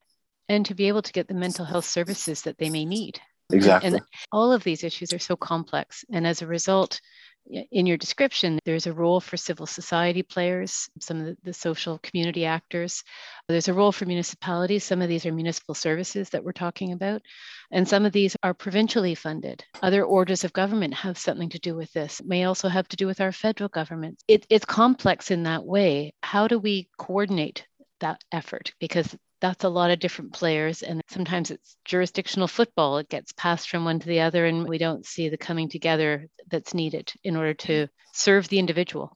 And 0.49 0.67
to 0.67 0.75
be 0.75 0.89
able 0.89 1.03
to 1.03 1.13
get 1.13 1.29
the 1.29 1.35
mental 1.35 1.65
health 1.65 1.87
services 1.87 2.43
that 2.43 2.59
they 2.59 2.71
may 2.71 2.85
need. 2.85 3.21
Exactly. 3.53 3.89
And 3.89 4.01
all 4.33 4.53
of 4.53 4.65
these 4.65 4.85
issues 4.85 5.13
are 5.13 5.19
so 5.19 5.37
complex. 5.37 6.05
And 6.11 6.27
as 6.27 6.43
a 6.43 6.47
result, 6.47 7.01
in 7.47 7.87
your 7.87 7.97
description, 7.97 8.59
there's 8.65 8.87
a 8.87 8.93
role 8.93 9.21
for 9.21 9.37
civil 9.37 9.67
society 9.67 10.23
players, 10.23 10.89
some 11.01 11.21
of 11.21 11.37
the, 11.43 11.53
social 11.53 11.99
community 11.99 12.45
actors. 12.45 13.05
There's 13.49 13.69
a 13.69 13.75
role 13.75 13.93
for 13.93 14.07
municipalities. 14.07 14.85
Some 14.85 15.03
of 15.03 15.09
these 15.09 15.25
are 15.27 15.33
municipal 15.33 15.75
services 15.75 16.31
that 16.31 16.43
we're 16.43 16.53
talking 16.53 16.93
about. 16.93 17.23
And 17.71 17.87
some 17.89 18.05
of 18.05 18.13
these 18.13 18.37
are 18.43 18.55
provincially 18.55 19.15
funded. 19.15 19.65
Other 19.83 20.05
orders 20.05 20.45
of 20.45 20.53
government 20.53 20.95
have 20.95 21.19
something 21.19 21.51
to 21.51 21.59
do 21.59 21.75
with 21.75 21.93
this, 21.93 22.21
it 22.21 22.27
may 22.27 22.45
also 22.45 22.69
have 22.69 22.89
to 22.89 22.97
do 22.97 23.07
with 23.07 23.21
our 23.21 23.33
federal 23.33 23.69
government. 23.69 24.23
It, 24.27 24.47
it's 24.51 24.65
complex 24.65 25.31
in 25.31 25.45
that 25.45 25.65
way. 25.65 26.15
How 26.23 26.49
do 26.49 26.59
we 26.59 26.89
coordinate 26.99 27.67
that 28.01 28.23
effort? 28.33 28.73
Because 28.81 29.15
that's 29.45 29.65
a 29.65 29.69
lot 29.69 29.91
of 29.91 29.99
different 29.99 30.33
players 30.33 30.83
and 30.83 31.03
sometimes 31.07 31.51
it's 31.51 31.77
jurisdictional 31.85 32.49
football 32.49 32.97
it 32.97 33.11
gets 33.11 33.31
passed 33.33 33.69
from 33.69 33.85
one 33.85 33.99
to 33.99 34.07
the 34.07 34.21
other 34.21 34.47
and 34.47 34.67
we 34.67 34.79
don't 34.79 35.05
see 35.05 35.29
the 35.29 35.37
coming 35.37 35.69
together 35.69 36.27
that's 36.51 36.73
needed 36.73 37.13
in 37.23 37.37
order 37.37 37.53
to 37.53 37.87
serve 38.15 38.49
the 38.49 38.59
individual 38.59 39.15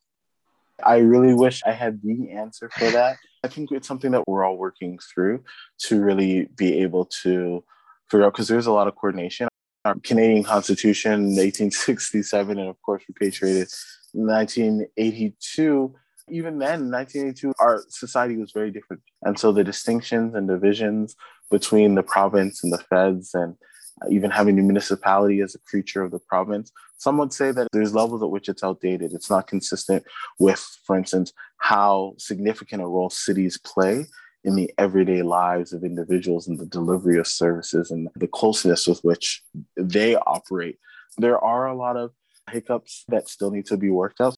I 0.85 0.99
really 0.99 1.35
wish 1.35 1.63
I 1.67 1.73
had 1.73 2.01
the 2.03 2.31
answer 2.31 2.69
for 2.69 2.91
that. 2.91 3.17
I 3.43 3.49
think 3.49 3.73
it's 3.73 3.89
something 3.89 4.13
that 4.13 4.23
we're 4.29 4.45
all 4.45 4.57
working 4.57 4.99
through 5.13 5.43
to 5.87 6.01
really 6.01 6.49
be 6.57 6.83
able 6.83 7.07
to 7.23 7.65
figure 8.09 8.25
out 8.25 8.33
because 8.33 8.47
there's 8.47 8.67
a 8.67 8.73
lot 8.73 8.87
of 8.87 8.95
coordination. 8.95 9.49
Our 9.85 9.97
Canadian 10.05 10.45
Constitution, 10.45 11.35
1867, 11.35 12.59
and 12.59 12.69
of 12.69 12.81
course 12.83 13.03
repatriated 13.09 13.69
in 14.15 14.27
1982. 14.27 15.95
Even 16.31 16.59
then, 16.59 16.91
1982, 16.91 17.53
our 17.59 17.83
society 17.89 18.37
was 18.37 18.53
very 18.53 18.71
different. 18.71 19.03
And 19.23 19.39
so 19.39 19.53
the 19.53 19.65
distinctions 19.65 20.35
and 20.35 20.49
divisions 20.49 21.17
between 21.51 21.95
the 21.95 22.03
province 22.03 22.63
and 22.63 22.73
the 22.73 22.79
feds 22.79 23.35
and 23.35 23.57
uh, 24.03 24.09
even 24.11 24.31
having 24.31 24.57
the 24.57 24.63
municipality 24.63 25.41
as 25.41 25.55
a 25.55 25.59
creature 25.61 26.03
of 26.03 26.11
the 26.11 26.19
province. 26.19 26.71
Some 26.99 27.19
would 27.19 27.33
say 27.33 27.51
that 27.53 27.69
there's 27.73 27.95
levels 27.95 28.23
at 28.23 28.31
which 28.31 28.49
it's 28.49 28.63
outdated. 28.63 29.13
It's 29.13 29.31
not 29.31 29.47
consistent 29.47 30.05
with, 30.39 30.65
for 30.85 30.97
instance, 30.97 31.33
how 31.59 32.15
significant 32.19 32.83
a 32.83 32.87
role 32.87 33.11
cities 33.11 33.59
play 33.59 34.07
in 34.45 34.55
the 34.55 34.73
everyday 34.79 35.23
lives 35.23 35.73
of 35.73 35.83
individuals 35.83 36.47
and 36.47 36.59
the 36.59 36.67
delivery 36.67 37.19
of 37.19 37.27
services 37.27 37.91
and 37.91 38.09
the 38.15 38.29
closeness 38.29 38.87
with 38.87 39.01
which 39.01 39.43
they 39.77 40.15
operate. 40.15 40.79
There 41.17 41.43
are 41.43 41.67
a 41.67 41.77
lot 41.77 41.97
of 41.97 42.13
hiccups 42.51 43.05
that 43.09 43.29
still 43.29 43.51
need 43.51 43.67
to 43.67 43.77
be 43.77 43.91
worked 43.91 44.21
out. 44.21 44.35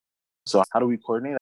So, 0.46 0.64
how 0.72 0.80
do 0.80 0.86
we 0.86 0.96
coordinate? 0.96 1.36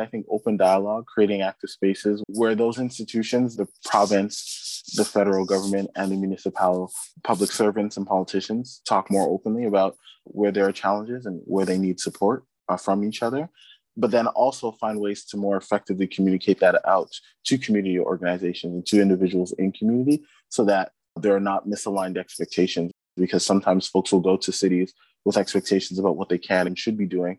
I 0.00 0.06
think 0.06 0.26
open 0.30 0.56
dialogue, 0.56 1.06
creating 1.06 1.42
active 1.42 1.70
spaces 1.70 2.22
where 2.28 2.54
those 2.54 2.78
institutions, 2.78 3.56
the 3.56 3.68
province, 3.84 4.82
the 4.96 5.04
federal 5.04 5.44
government 5.44 5.90
and 5.94 6.10
the 6.10 6.16
municipal 6.16 6.90
public 7.22 7.52
servants 7.52 7.96
and 7.96 8.06
politicians 8.06 8.82
talk 8.86 9.10
more 9.10 9.28
openly 9.28 9.64
about 9.64 9.96
where 10.24 10.50
there 10.50 10.66
are 10.66 10.72
challenges 10.72 11.26
and 11.26 11.40
where 11.44 11.66
they 11.66 11.78
need 11.78 12.00
support 12.00 12.44
uh, 12.68 12.76
from 12.76 13.04
each 13.04 13.22
other 13.22 13.48
but 13.96 14.10
then 14.10 14.26
also 14.28 14.72
find 14.72 15.00
ways 15.00 15.24
to 15.24 15.36
more 15.36 15.56
effectively 15.56 16.06
communicate 16.06 16.60
that 16.60 16.80
out 16.86 17.10
to 17.44 17.58
community 17.58 17.98
organizations 17.98 18.72
and 18.72 18.86
to 18.86 19.00
individuals 19.00 19.52
in 19.58 19.72
community 19.72 20.22
so 20.48 20.64
that 20.64 20.92
there 21.16 21.34
are 21.34 21.40
not 21.40 21.66
misaligned 21.66 22.16
expectations 22.16 22.92
because 23.16 23.44
sometimes 23.44 23.88
folks 23.88 24.12
will 24.12 24.20
go 24.20 24.36
to 24.36 24.52
cities 24.52 24.94
with 25.24 25.36
expectations 25.36 25.98
about 25.98 26.16
what 26.16 26.28
they 26.28 26.38
can 26.38 26.66
and 26.66 26.78
should 26.78 26.96
be 26.96 27.06
doing 27.06 27.38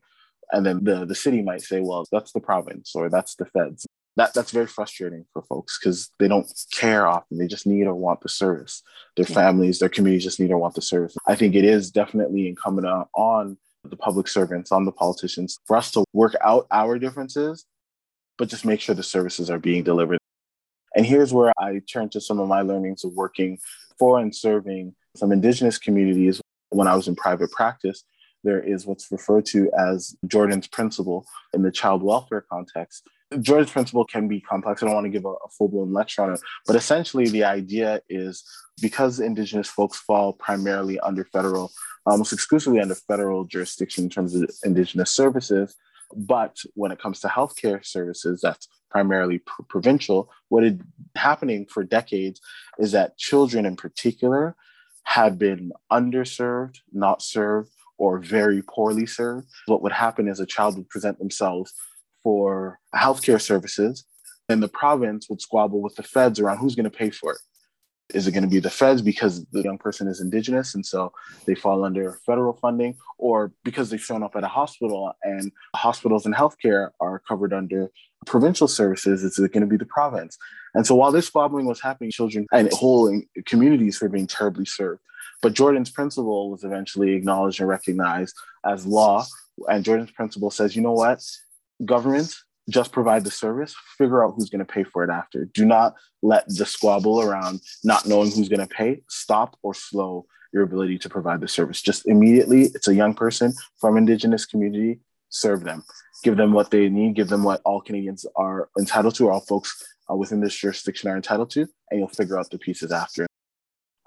and 0.51 0.65
then 0.65 0.83
the, 0.83 1.05
the 1.05 1.15
city 1.15 1.41
might 1.41 1.61
say 1.61 1.79
well 1.79 2.05
that's 2.11 2.31
the 2.31 2.39
province 2.39 2.93
or 2.95 3.09
that's 3.09 3.35
the 3.35 3.45
feds 3.45 3.85
that 4.17 4.33
that's 4.33 4.51
very 4.51 4.67
frustrating 4.67 5.25
for 5.31 5.41
folks 5.43 5.79
because 5.79 6.11
they 6.19 6.27
don't 6.27 6.51
care 6.73 7.07
often. 7.07 7.37
They 7.37 7.47
just 7.47 7.65
need 7.65 7.87
or 7.87 7.95
want 7.95 8.21
the 8.21 8.29
service. 8.29 8.83
Their 9.15 9.25
yeah. 9.27 9.35
families, 9.35 9.79
their 9.79 9.89
communities 9.89 10.25
just 10.25 10.39
need 10.39 10.51
or 10.51 10.57
want 10.57 10.75
the 10.75 10.81
service. 10.81 11.15
I 11.27 11.35
think 11.35 11.55
it 11.55 11.63
is 11.63 11.91
definitely 11.91 12.47
incumbent 12.47 12.87
on 13.13 13.57
the 13.83 13.95
public 13.95 14.27
servants, 14.27 14.71
on 14.71 14.85
the 14.85 14.91
politicians, 14.91 15.59
for 15.65 15.77
us 15.77 15.91
to 15.91 16.03
work 16.13 16.35
out 16.41 16.67
our 16.71 16.99
differences, 16.99 17.65
but 18.37 18.49
just 18.49 18.65
make 18.65 18.81
sure 18.81 18.93
the 18.93 19.03
services 19.03 19.49
are 19.49 19.59
being 19.59 19.83
delivered. 19.83 20.19
And 20.95 21.05
here's 21.05 21.33
where 21.33 21.53
I 21.57 21.81
turn 21.91 22.09
to 22.09 22.21
some 22.21 22.39
of 22.39 22.49
my 22.49 22.61
learnings 22.61 23.05
of 23.05 23.13
working 23.13 23.59
for 23.97 24.19
and 24.19 24.35
serving 24.35 24.93
some 25.15 25.31
Indigenous 25.31 25.77
communities 25.77 26.41
when 26.69 26.87
I 26.87 26.95
was 26.95 27.07
in 27.07 27.15
private 27.15 27.51
practice. 27.51 28.03
There 28.43 28.61
is 28.61 28.85
what's 28.85 29.11
referred 29.11 29.45
to 29.47 29.69
as 29.77 30.15
Jordan's 30.25 30.67
principle 30.67 31.25
in 31.53 31.61
the 31.61 31.71
child 31.71 32.01
welfare 32.03 32.41
context, 32.41 33.07
Jordan's 33.39 33.71
principle 33.71 34.05
can 34.05 34.27
be 34.27 34.41
complex. 34.41 34.81
I 34.81 34.87
don't 34.87 34.95
want 34.95 35.05
to 35.05 35.09
give 35.09 35.25
a, 35.25 35.29
a 35.29 35.49
full 35.57 35.69
blown 35.69 35.93
lecture 35.93 36.21
on 36.21 36.33
it, 36.33 36.41
but 36.67 36.75
essentially 36.75 37.29
the 37.29 37.43
idea 37.43 38.01
is 38.09 38.43
because 38.81 39.19
Indigenous 39.19 39.69
folks 39.69 39.97
fall 39.97 40.33
primarily 40.33 40.99
under 40.99 41.23
federal, 41.25 41.71
almost 42.05 42.33
exclusively 42.33 42.81
under 42.81 42.95
federal 42.95 43.45
jurisdiction 43.45 44.05
in 44.05 44.09
terms 44.09 44.35
of 44.35 44.49
Indigenous 44.63 45.11
services, 45.11 45.75
but 46.15 46.57
when 46.73 46.91
it 46.91 46.99
comes 46.99 47.21
to 47.21 47.27
healthcare 47.27 47.85
services, 47.85 48.41
that's 48.41 48.67
primarily 48.89 49.39
pr- 49.39 49.63
provincial. 49.69 50.29
What 50.49 50.65
is 50.65 50.79
happening 51.15 51.65
for 51.67 51.83
decades 51.83 52.41
is 52.79 52.91
that 52.91 53.17
children 53.17 53.65
in 53.65 53.77
particular 53.77 54.57
have 55.03 55.39
been 55.39 55.71
underserved, 55.89 56.79
not 56.91 57.21
served, 57.21 57.69
or 58.01 58.17
very 58.17 58.63
poorly 58.63 59.05
served. 59.05 59.47
What 59.67 59.83
would 59.83 59.91
happen 59.91 60.27
is 60.27 60.39
a 60.39 60.45
child 60.47 60.75
would 60.75 60.89
present 60.89 61.19
themselves 61.19 61.71
for 62.23 62.79
healthcare 62.95 63.39
services, 63.39 64.05
and 64.49 64.61
the 64.61 64.67
province 64.67 65.27
would 65.29 65.39
squabble 65.39 65.81
with 65.83 65.95
the 65.95 66.01
feds 66.01 66.39
around 66.39 66.57
who's 66.57 66.73
going 66.73 66.89
to 66.91 66.97
pay 67.03 67.11
for 67.11 67.33
it. 67.33 67.37
Is 68.15 68.25
it 68.25 68.31
going 68.31 68.43
to 68.43 68.49
be 68.49 68.59
the 68.59 68.71
feds 68.71 69.03
because 69.03 69.45
the 69.51 69.61
young 69.61 69.77
person 69.77 70.07
is 70.07 70.19
indigenous 70.19 70.73
and 70.73 70.83
so 70.83 71.13
they 71.45 71.53
fall 71.53 71.85
under 71.85 72.19
federal 72.25 72.53
funding, 72.53 72.95
or 73.19 73.53
because 73.63 73.91
they've 73.91 74.01
shown 74.01 74.23
up 74.23 74.35
at 74.35 74.43
a 74.43 74.47
hospital 74.47 75.13
and 75.21 75.51
hospitals 75.75 76.25
and 76.25 76.33
healthcare 76.33 76.89
are 76.99 77.21
covered 77.27 77.53
under 77.53 77.91
provincial 78.25 78.67
services? 78.67 79.23
Is 79.23 79.37
it 79.37 79.53
going 79.53 79.61
to 79.61 79.67
be 79.67 79.77
the 79.77 79.85
province? 79.85 80.39
And 80.73 80.87
so 80.87 80.95
while 80.95 81.11
this 81.11 81.27
squabbling 81.27 81.67
was 81.67 81.81
happening, 81.81 82.09
children 82.09 82.47
and 82.51 82.73
whole 82.73 83.21
communities 83.45 84.01
were 84.01 84.09
being 84.09 84.27
terribly 84.27 84.65
served. 84.65 85.01
But 85.41 85.53
Jordan's 85.53 85.89
principle 85.89 86.51
was 86.51 86.63
eventually 86.63 87.13
acknowledged 87.13 87.59
and 87.59 87.69
recognized 87.69 88.35
as 88.65 88.85
law. 88.85 89.25
And 89.67 89.83
Jordan's 89.83 90.11
principle 90.11 90.51
says, 90.51 90.75
you 90.75 90.81
know 90.81 90.93
what? 90.93 91.23
government 91.85 92.35
just 92.69 92.91
provide 92.91 93.23
the 93.23 93.31
service, 93.31 93.75
figure 93.97 94.23
out 94.23 94.33
who's 94.35 94.49
going 94.49 94.65
to 94.65 94.71
pay 94.71 94.83
for 94.83 95.03
it 95.03 95.09
after. 95.09 95.45
Do 95.45 95.65
not 95.65 95.95
let 96.21 96.45
the 96.47 96.65
squabble 96.65 97.21
around 97.21 97.59
not 97.83 98.05
knowing 98.05 98.31
who's 98.31 98.49
going 98.49 98.59
to 98.59 98.67
pay 98.67 99.01
stop 99.09 99.57
or 99.63 99.73
slow 99.73 100.25
your 100.53 100.63
ability 100.63 100.99
to 100.99 101.09
provide 101.09 101.41
the 101.41 101.47
service. 101.47 101.81
Just 101.81 102.07
immediately, 102.07 102.63
it's 102.63 102.87
a 102.87 102.93
young 102.93 103.13
person 103.13 103.53
from 103.79 103.97
Indigenous 103.97 104.45
community, 104.45 104.99
serve 105.29 105.63
them, 105.63 105.83
give 106.23 106.37
them 106.37 106.53
what 106.53 106.71
they 106.71 106.87
need, 106.87 107.15
give 107.15 107.29
them 107.29 107.43
what 107.43 107.61
all 107.65 107.81
Canadians 107.81 108.25
are 108.35 108.69
entitled 108.77 109.15
to, 109.15 109.27
or 109.27 109.31
all 109.31 109.39
folks 109.41 109.83
uh, 110.09 110.15
within 110.15 110.39
this 110.39 110.55
jurisdiction 110.55 111.09
are 111.09 111.15
entitled 111.15 111.49
to, 111.51 111.61
and 111.89 111.99
you'll 111.99 112.09
figure 112.09 112.37
out 112.37 112.49
the 112.51 112.59
pieces 112.59 112.91
after. 112.91 113.25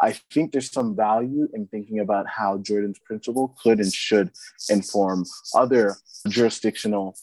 I 0.04 0.12
think 0.32 0.52
there's 0.52 0.70
some 0.70 0.94
value 0.94 1.48
in 1.54 1.66
thinking 1.68 2.00
about 2.00 2.26
how 2.28 2.58
Jordan's 2.58 2.98
principle 2.98 3.56
could 3.62 3.80
and 3.80 3.90
should 3.90 4.32
inform 4.68 5.24
other 5.54 5.96
jurisdictional 6.28 7.16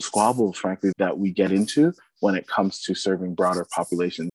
squabbles, 0.00 0.58
frankly, 0.58 0.90
that 0.98 1.16
we 1.16 1.30
get 1.30 1.52
into 1.52 1.92
when 2.18 2.34
it 2.34 2.48
comes 2.48 2.82
to 2.82 2.96
serving 2.96 3.36
broader 3.36 3.64
populations. 3.72 4.30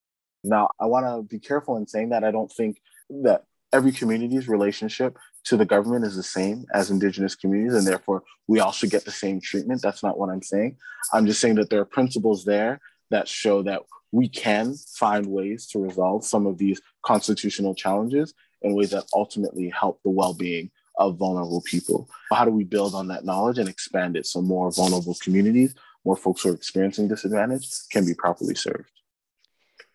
Now, 0.45 0.69
I 0.79 0.85
want 0.85 1.05
to 1.05 1.23
be 1.23 1.37
careful 1.37 1.75
in 1.75 1.85
saying 1.85 2.09
that 2.09 2.23
I 2.23 2.31
don't 2.31 2.49
think 2.49 2.77
that 3.09 3.43
every 3.73 3.91
community's 3.91 4.47
relationship 4.47 5.17
to 5.43 5.57
the 5.57 5.65
government 5.65 6.05
is 6.05 6.15
the 6.15 6.23
same 6.23 6.65
as 6.73 6.89
Indigenous 6.89 7.35
communities, 7.35 7.75
and 7.75 7.85
therefore 7.85 8.23
we 8.47 8.61
all 8.61 8.71
should 8.71 8.89
get 8.89 9.03
the 9.03 9.11
same 9.11 9.41
treatment. 9.41 9.81
That's 9.81 10.01
not 10.01 10.17
what 10.17 10.29
I'm 10.29 10.41
saying. 10.41 10.77
I'm 11.11 11.25
just 11.25 11.41
saying 11.41 11.55
that 11.55 11.69
there 11.69 11.81
are 11.81 11.85
principles 11.85 12.45
there 12.45 12.79
that 13.11 13.27
show 13.27 13.63
that 13.63 13.81
we 14.15 14.29
can 14.29 14.75
find 14.93 15.25
ways 15.25 15.67
to 15.67 15.77
resolve 15.77 16.23
some 16.23 16.47
of 16.47 16.57
these 16.57 16.79
constitutional 17.03 17.75
challenges 17.75 18.33
in 18.61 18.73
ways 18.73 18.91
that 18.91 19.03
ultimately 19.13 19.69
help 19.69 19.99
the 20.03 20.09
well 20.09 20.33
being 20.33 20.71
of 20.97 21.17
vulnerable 21.17 21.61
people. 21.65 22.09
How 22.31 22.45
do 22.45 22.51
we 22.51 22.63
build 22.63 22.95
on 22.95 23.09
that 23.09 23.25
knowledge 23.25 23.57
and 23.57 23.67
expand 23.67 24.15
it 24.15 24.25
so 24.25 24.41
more 24.41 24.71
vulnerable 24.71 25.17
communities, 25.21 25.75
more 26.05 26.15
folks 26.15 26.43
who 26.43 26.51
are 26.51 26.55
experiencing 26.55 27.09
disadvantage 27.09 27.67
can 27.91 28.05
be 28.05 28.13
properly 28.13 28.55
served? 28.55 28.89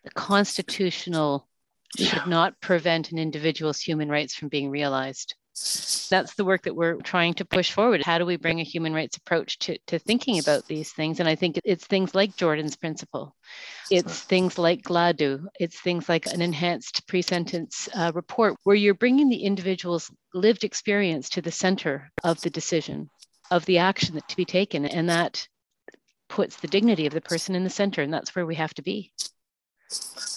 The 0.03 0.11
constitutional 0.11 1.47
should 1.97 2.19
yeah. 2.19 2.25
not 2.27 2.61
prevent 2.61 3.11
an 3.11 3.17
individual's 3.17 3.81
human 3.81 4.07
rights 4.07 4.35
from 4.35 4.49
being 4.49 4.69
realized. 4.69 5.33
That's 6.09 6.33
the 6.35 6.45
work 6.45 6.63
that 6.63 6.75
we're 6.75 6.95
trying 6.95 7.33
to 7.35 7.45
push 7.45 7.71
forward. 7.71 8.03
How 8.03 8.17
do 8.17 8.25
we 8.25 8.37
bring 8.37 8.59
a 8.59 8.63
human 8.63 8.93
rights 8.93 9.17
approach 9.17 9.59
to, 9.59 9.77
to 9.87 9.99
thinking 9.99 10.39
about 10.39 10.65
these 10.65 10.91
things? 10.91 11.19
And 11.19 11.27
I 11.27 11.35
think 11.35 11.59
it's 11.65 11.85
things 11.85 12.15
like 12.15 12.35
Jordan's 12.37 12.75
principle. 12.75 13.35
It's 13.89 14.21
things 14.21 14.57
like 14.57 14.83
Gladue. 14.83 15.45
It's 15.59 15.79
things 15.79 16.07
like 16.07 16.25
an 16.27 16.41
enhanced 16.41 17.05
pre 17.07 17.21
sentence 17.21 17.89
uh, 17.93 18.11
report 18.15 18.55
where 18.63 18.75
you're 18.75 18.93
bringing 18.93 19.29
the 19.29 19.43
individual's 19.43 20.09
lived 20.33 20.63
experience 20.63 21.29
to 21.31 21.41
the 21.41 21.51
center 21.51 22.11
of 22.23 22.39
the 22.41 22.49
decision, 22.49 23.09
of 23.49 23.65
the 23.65 23.79
action 23.79 24.15
that 24.15 24.27
to 24.29 24.37
be 24.37 24.45
taken. 24.45 24.85
And 24.85 25.09
that 25.09 25.47
puts 26.29 26.55
the 26.57 26.67
dignity 26.67 27.05
of 27.07 27.13
the 27.13 27.21
person 27.21 27.55
in 27.55 27.65
the 27.65 27.69
center. 27.69 28.01
And 28.01 28.13
that's 28.13 28.35
where 28.35 28.45
we 28.45 28.55
have 28.55 28.73
to 28.75 28.81
be. 28.81 29.11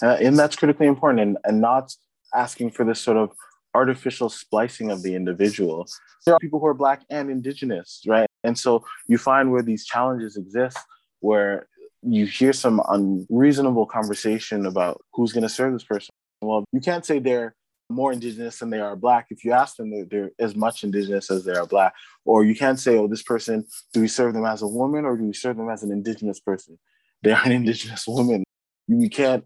Uh, 0.01 0.17
and 0.21 0.37
that's 0.37 0.57
critically 0.57 0.87
important 0.87 1.21
and, 1.21 1.37
and 1.45 1.61
not 1.61 1.95
asking 2.33 2.71
for 2.71 2.83
this 2.83 3.01
sort 3.01 3.17
of 3.17 3.31
artificial 3.75 4.29
splicing 4.29 4.91
of 4.91 5.03
the 5.03 5.15
individual. 5.15 5.85
There 6.25 6.33
are 6.35 6.39
people 6.39 6.59
who 6.59 6.67
are 6.67 6.73
Black 6.73 7.03
and 7.09 7.29
Indigenous, 7.29 8.01
right? 8.07 8.27
And 8.43 8.57
so 8.57 8.85
you 9.07 9.17
find 9.17 9.51
where 9.51 9.61
these 9.61 9.85
challenges 9.85 10.37
exist, 10.37 10.77
where 11.19 11.67
you 12.01 12.25
hear 12.25 12.53
some 12.53 12.81
unreasonable 12.87 13.85
conversation 13.85 14.65
about 14.65 15.01
who's 15.13 15.33
going 15.33 15.43
to 15.43 15.49
serve 15.49 15.73
this 15.73 15.83
person. 15.83 16.11
Well, 16.41 16.63
you 16.71 16.79
can't 16.79 17.05
say 17.05 17.19
they're 17.19 17.55
more 17.89 18.11
indigenous 18.11 18.59
than 18.59 18.71
they 18.71 18.79
are 18.79 18.95
black 18.95 19.27
if 19.29 19.45
you 19.45 19.51
ask 19.51 19.75
them 19.75 19.91
they're, 19.91 20.05
they're, 20.05 20.31
as 20.39 20.55
much 20.55 20.83
indigenous 20.83 21.29
as 21.29 21.45
they 21.45 21.53
are 21.53 21.67
black 21.67 21.93
or 22.25 22.43
you 22.43 22.55
can't 22.55 22.79
say 22.79 22.97
oh 22.97 23.07
this 23.07 23.21
person 23.21 23.63
do 23.93 24.01
we 24.01 24.07
serve 24.07 24.33
them 24.33 24.43
as 24.43 24.63
a 24.63 24.67
woman 24.67 25.05
or 25.05 25.15
do 25.15 25.23
we 25.23 25.33
serve 25.33 25.55
them 25.55 25.69
as 25.69 25.83
an 25.83 25.91
indigenous 25.91 26.39
person 26.39 26.79
they 27.21 27.31
are 27.31 27.45
an 27.45 27.51
indigenous 27.51 28.07
woman 28.07 28.43
You 28.87 29.09
can't 29.09 29.43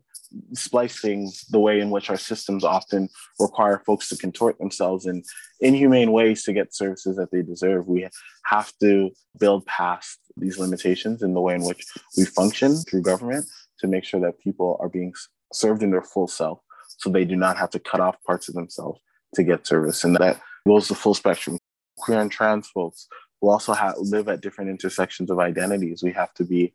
splicing 0.54 1.32
the 1.50 1.60
way 1.60 1.80
in 1.80 1.90
which 1.90 2.10
our 2.10 2.18
systems 2.18 2.64
often 2.64 3.10
require 3.40 3.82
folks 3.86 4.10
to 4.10 4.18
contort 4.18 4.58
themselves 4.60 5.06
in 5.06 5.24
inhumane 5.60 6.12
ways 6.12 6.44
to 6.44 6.54
get 6.54 6.74
services 6.74 7.16
that 7.16 7.32
they 7.32 7.42
deserve. 7.42 7.88
We 7.88 8.08
have 8.46 8.72
to 8.82 9.12
build 9.40 9.66
past 9.66 10.20
these 10.38 10.60
limitations 10.60 11.22
in 11.22 11.34
the 11.34 11.42
way 11.42 11.56
in 11.56 11.64
which 11.64 11.86
we 12.18 12.26
function 12.26 12.76
through 12.76 13.02
government 13.02 13.46
to 13.80 13.88
make 13.88 14.04
sure 14.04 14.20
that 14.20 14.40
people 14.40 14.78
are 14.80 14.90
being 14.90 15.14
served 15.54 15.84
in 15.84 15.92
their 15.92 16.04
full 16.04 16.28
self 16.28 16.60
so 16.98 17.10
they 17.10 17.26
do 17.26 17.36
not 17.36 17.58
have 17.58 17.70
to 17.72 17.80
cut 17.80 18.00
off 18.00 18.22
parts 18.24 18.50
of 18.50 18.56
themselves 18.56 19.00
to 19.36 19.44
get 19.44 19.66
service. 19.66 20.04
And 20.04 20.16
that 20.18 20.42
goes 20.68 20.88
the 20.88 20.96
full 20.96 21.14
spectrum. 21.14 21.58
Queer 21.98 22.20
and 22.20 22.32
trans 22.32 22.68
folks 22.68 23.08
who 23.42 23.50
also 23.50 23.74
have, 23.74 23.96
live 23.98 24.28
at 24.28 24.42
different 24.42 24.70
intersections 24.70 25.30
of 25.30 25.40
identities. 25.40 26.04
We 26.04 26.12
have 26.14 26.34
to 26.36 26.44
be 26.44 26.74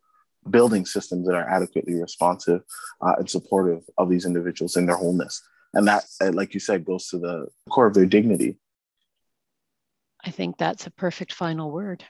building 0.50 0.86
systems 0.86 1.26
that 1.26 1.34
are 1.34 1.48
adequately 1.48 1.94
responsive 1.94 2.62
uh, 3.00 3.14
and 3.18 3.28
supportive 3.28 3.82
of 3.98 4.10
these 4.10 4.26
individuals 4.26 4.76
in 4.76 4.86
their 4.86 4.96
wholeness. 4.96 5.42
And 5.72 5.86
that, 5.88 6.04
uh, 6.20 6.32
like 6.32 6.54
you 6.54 6.60
said, 6.60 6.84
goes 6.84 7.08
to 7.08 7.18
the 7.18 7.48
core 7.68 7.86
of 7.86 7.94
their 7.94 8.06
dignity. 8.06 8.58
I 10.24 10.30
think 10.30 10.56
that's 10.56 10.86
a 10.86 10.90
perfect 10.90 11.32
final 11.32 11.70
word. 11.70 12.04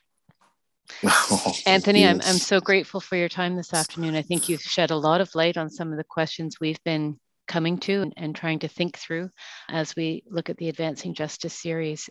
oh, 1.05 1.55
Anthony, 1.66 2.07
I'm, 2.07 2.20
I'm 2.25 2.38
so 2.38 2.61
grateful 2.61 3.01
for 3.01 3.16
your 3.16 3.29
time 3.29 3.57
this 3.57 3.73
afternoon. 3.73 4.14
I 4.14 4.23
think 4.23 4.49
you've 4.49 4.61
shed 4.61 4.90
a 4.90 4.97
lot 4.97 5.20
of 5.20 5.35
light 5.35 5.57
on 5.57 5.70
some 5.70 5.90
of 5.90 5.97
the 5.97 6.05
questions 6.05 6.61
we've 6.61 6.83
been 6.85 7.18
coming 7.49 7.79
to 7.79 8.03
and, 8.03 8.12
and 8.16 8.37
trying 8.37 8.61
to 8.61 8.68
think 8.68 8.97
through 8.97 9.31
as 9.68 9.94
we 9.97 10.23
look 10.29 10.51
at 10.51 10.57
the 10.59 10.68
Advancing 10.68 11.14
Justice 11.14 11.55
series. 11.55 12.09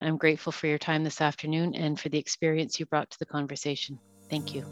I'm 0.00 0.16
grateful 0.16 0.52
for 0.52 0.66
your 0.66 0.78
time 0.78 1.04
this 1.04 1.20
afternoon 1.20 1.74
and 1.74 1.98
for 1.98 2.08
the 2.08 2.18
experience 2.18 2.80
you 2.80 2.86
brought 2.86 3.10
to 3.10 3.18
the 3.18 3.26
conversation. 3.26 3.98
Thank 4.28 4.54
you. 4.54 4.64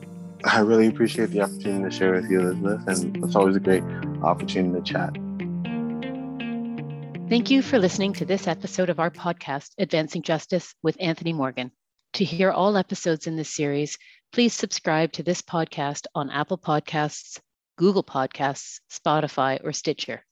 I 0.44 0.60
really 0.60 0.86
appreciate 0.86 1.30
the 1.30 1.42
opportunity 1.42 1.84
to 1.84 1.90
share 1.90 2.12
with 2.12 2.30
you, 2.30 2.40
Elizabeth, 2.40 2.86
and 2.86 3.24
it's 3.24 3.36
always 3.36 3.56
a 3.56 3.60
great 3.60 3.84
opportunity 4.22 4.80
to 4.80 4.92
chat. 4.92 5.14
Thank 7.28 7.50
you 7.50 7.62
for 7.62 7.78
listening 7.78 8.14
to 8.14 8.24
this 8.24 8.48
episode 8.48 8.88
of 8.88 8.98
our 8.98 9.10
podcast, 9.10 9.72
Advancing 9.78 10.22
Justice 10.22 10.74
with 10.82 10.96
Anthony 10.98 11.32
Morgan. 11.32 11.70
To 12.14 12.24
hear 12.24 12.50
all 12.50 12.76
episodes 12.76 13.26
in 13.26 13.36
this 13.36 13.54
series, 13.54 13.98
please 14.32 14.54
subscribe 14.54 15.12
to 15.12 15.22
this 15.22 15.42
podcast 15.42 16.06
on 16.14 16.30
Apple 16.30 16.58
Podcasts, 16.58 17.38
Google 17.76 18.02
Podcasts, 18.02 18.80
Spotify, 18.90 19.62
or 19.62 19.72
Stitcher. 19.72 20.24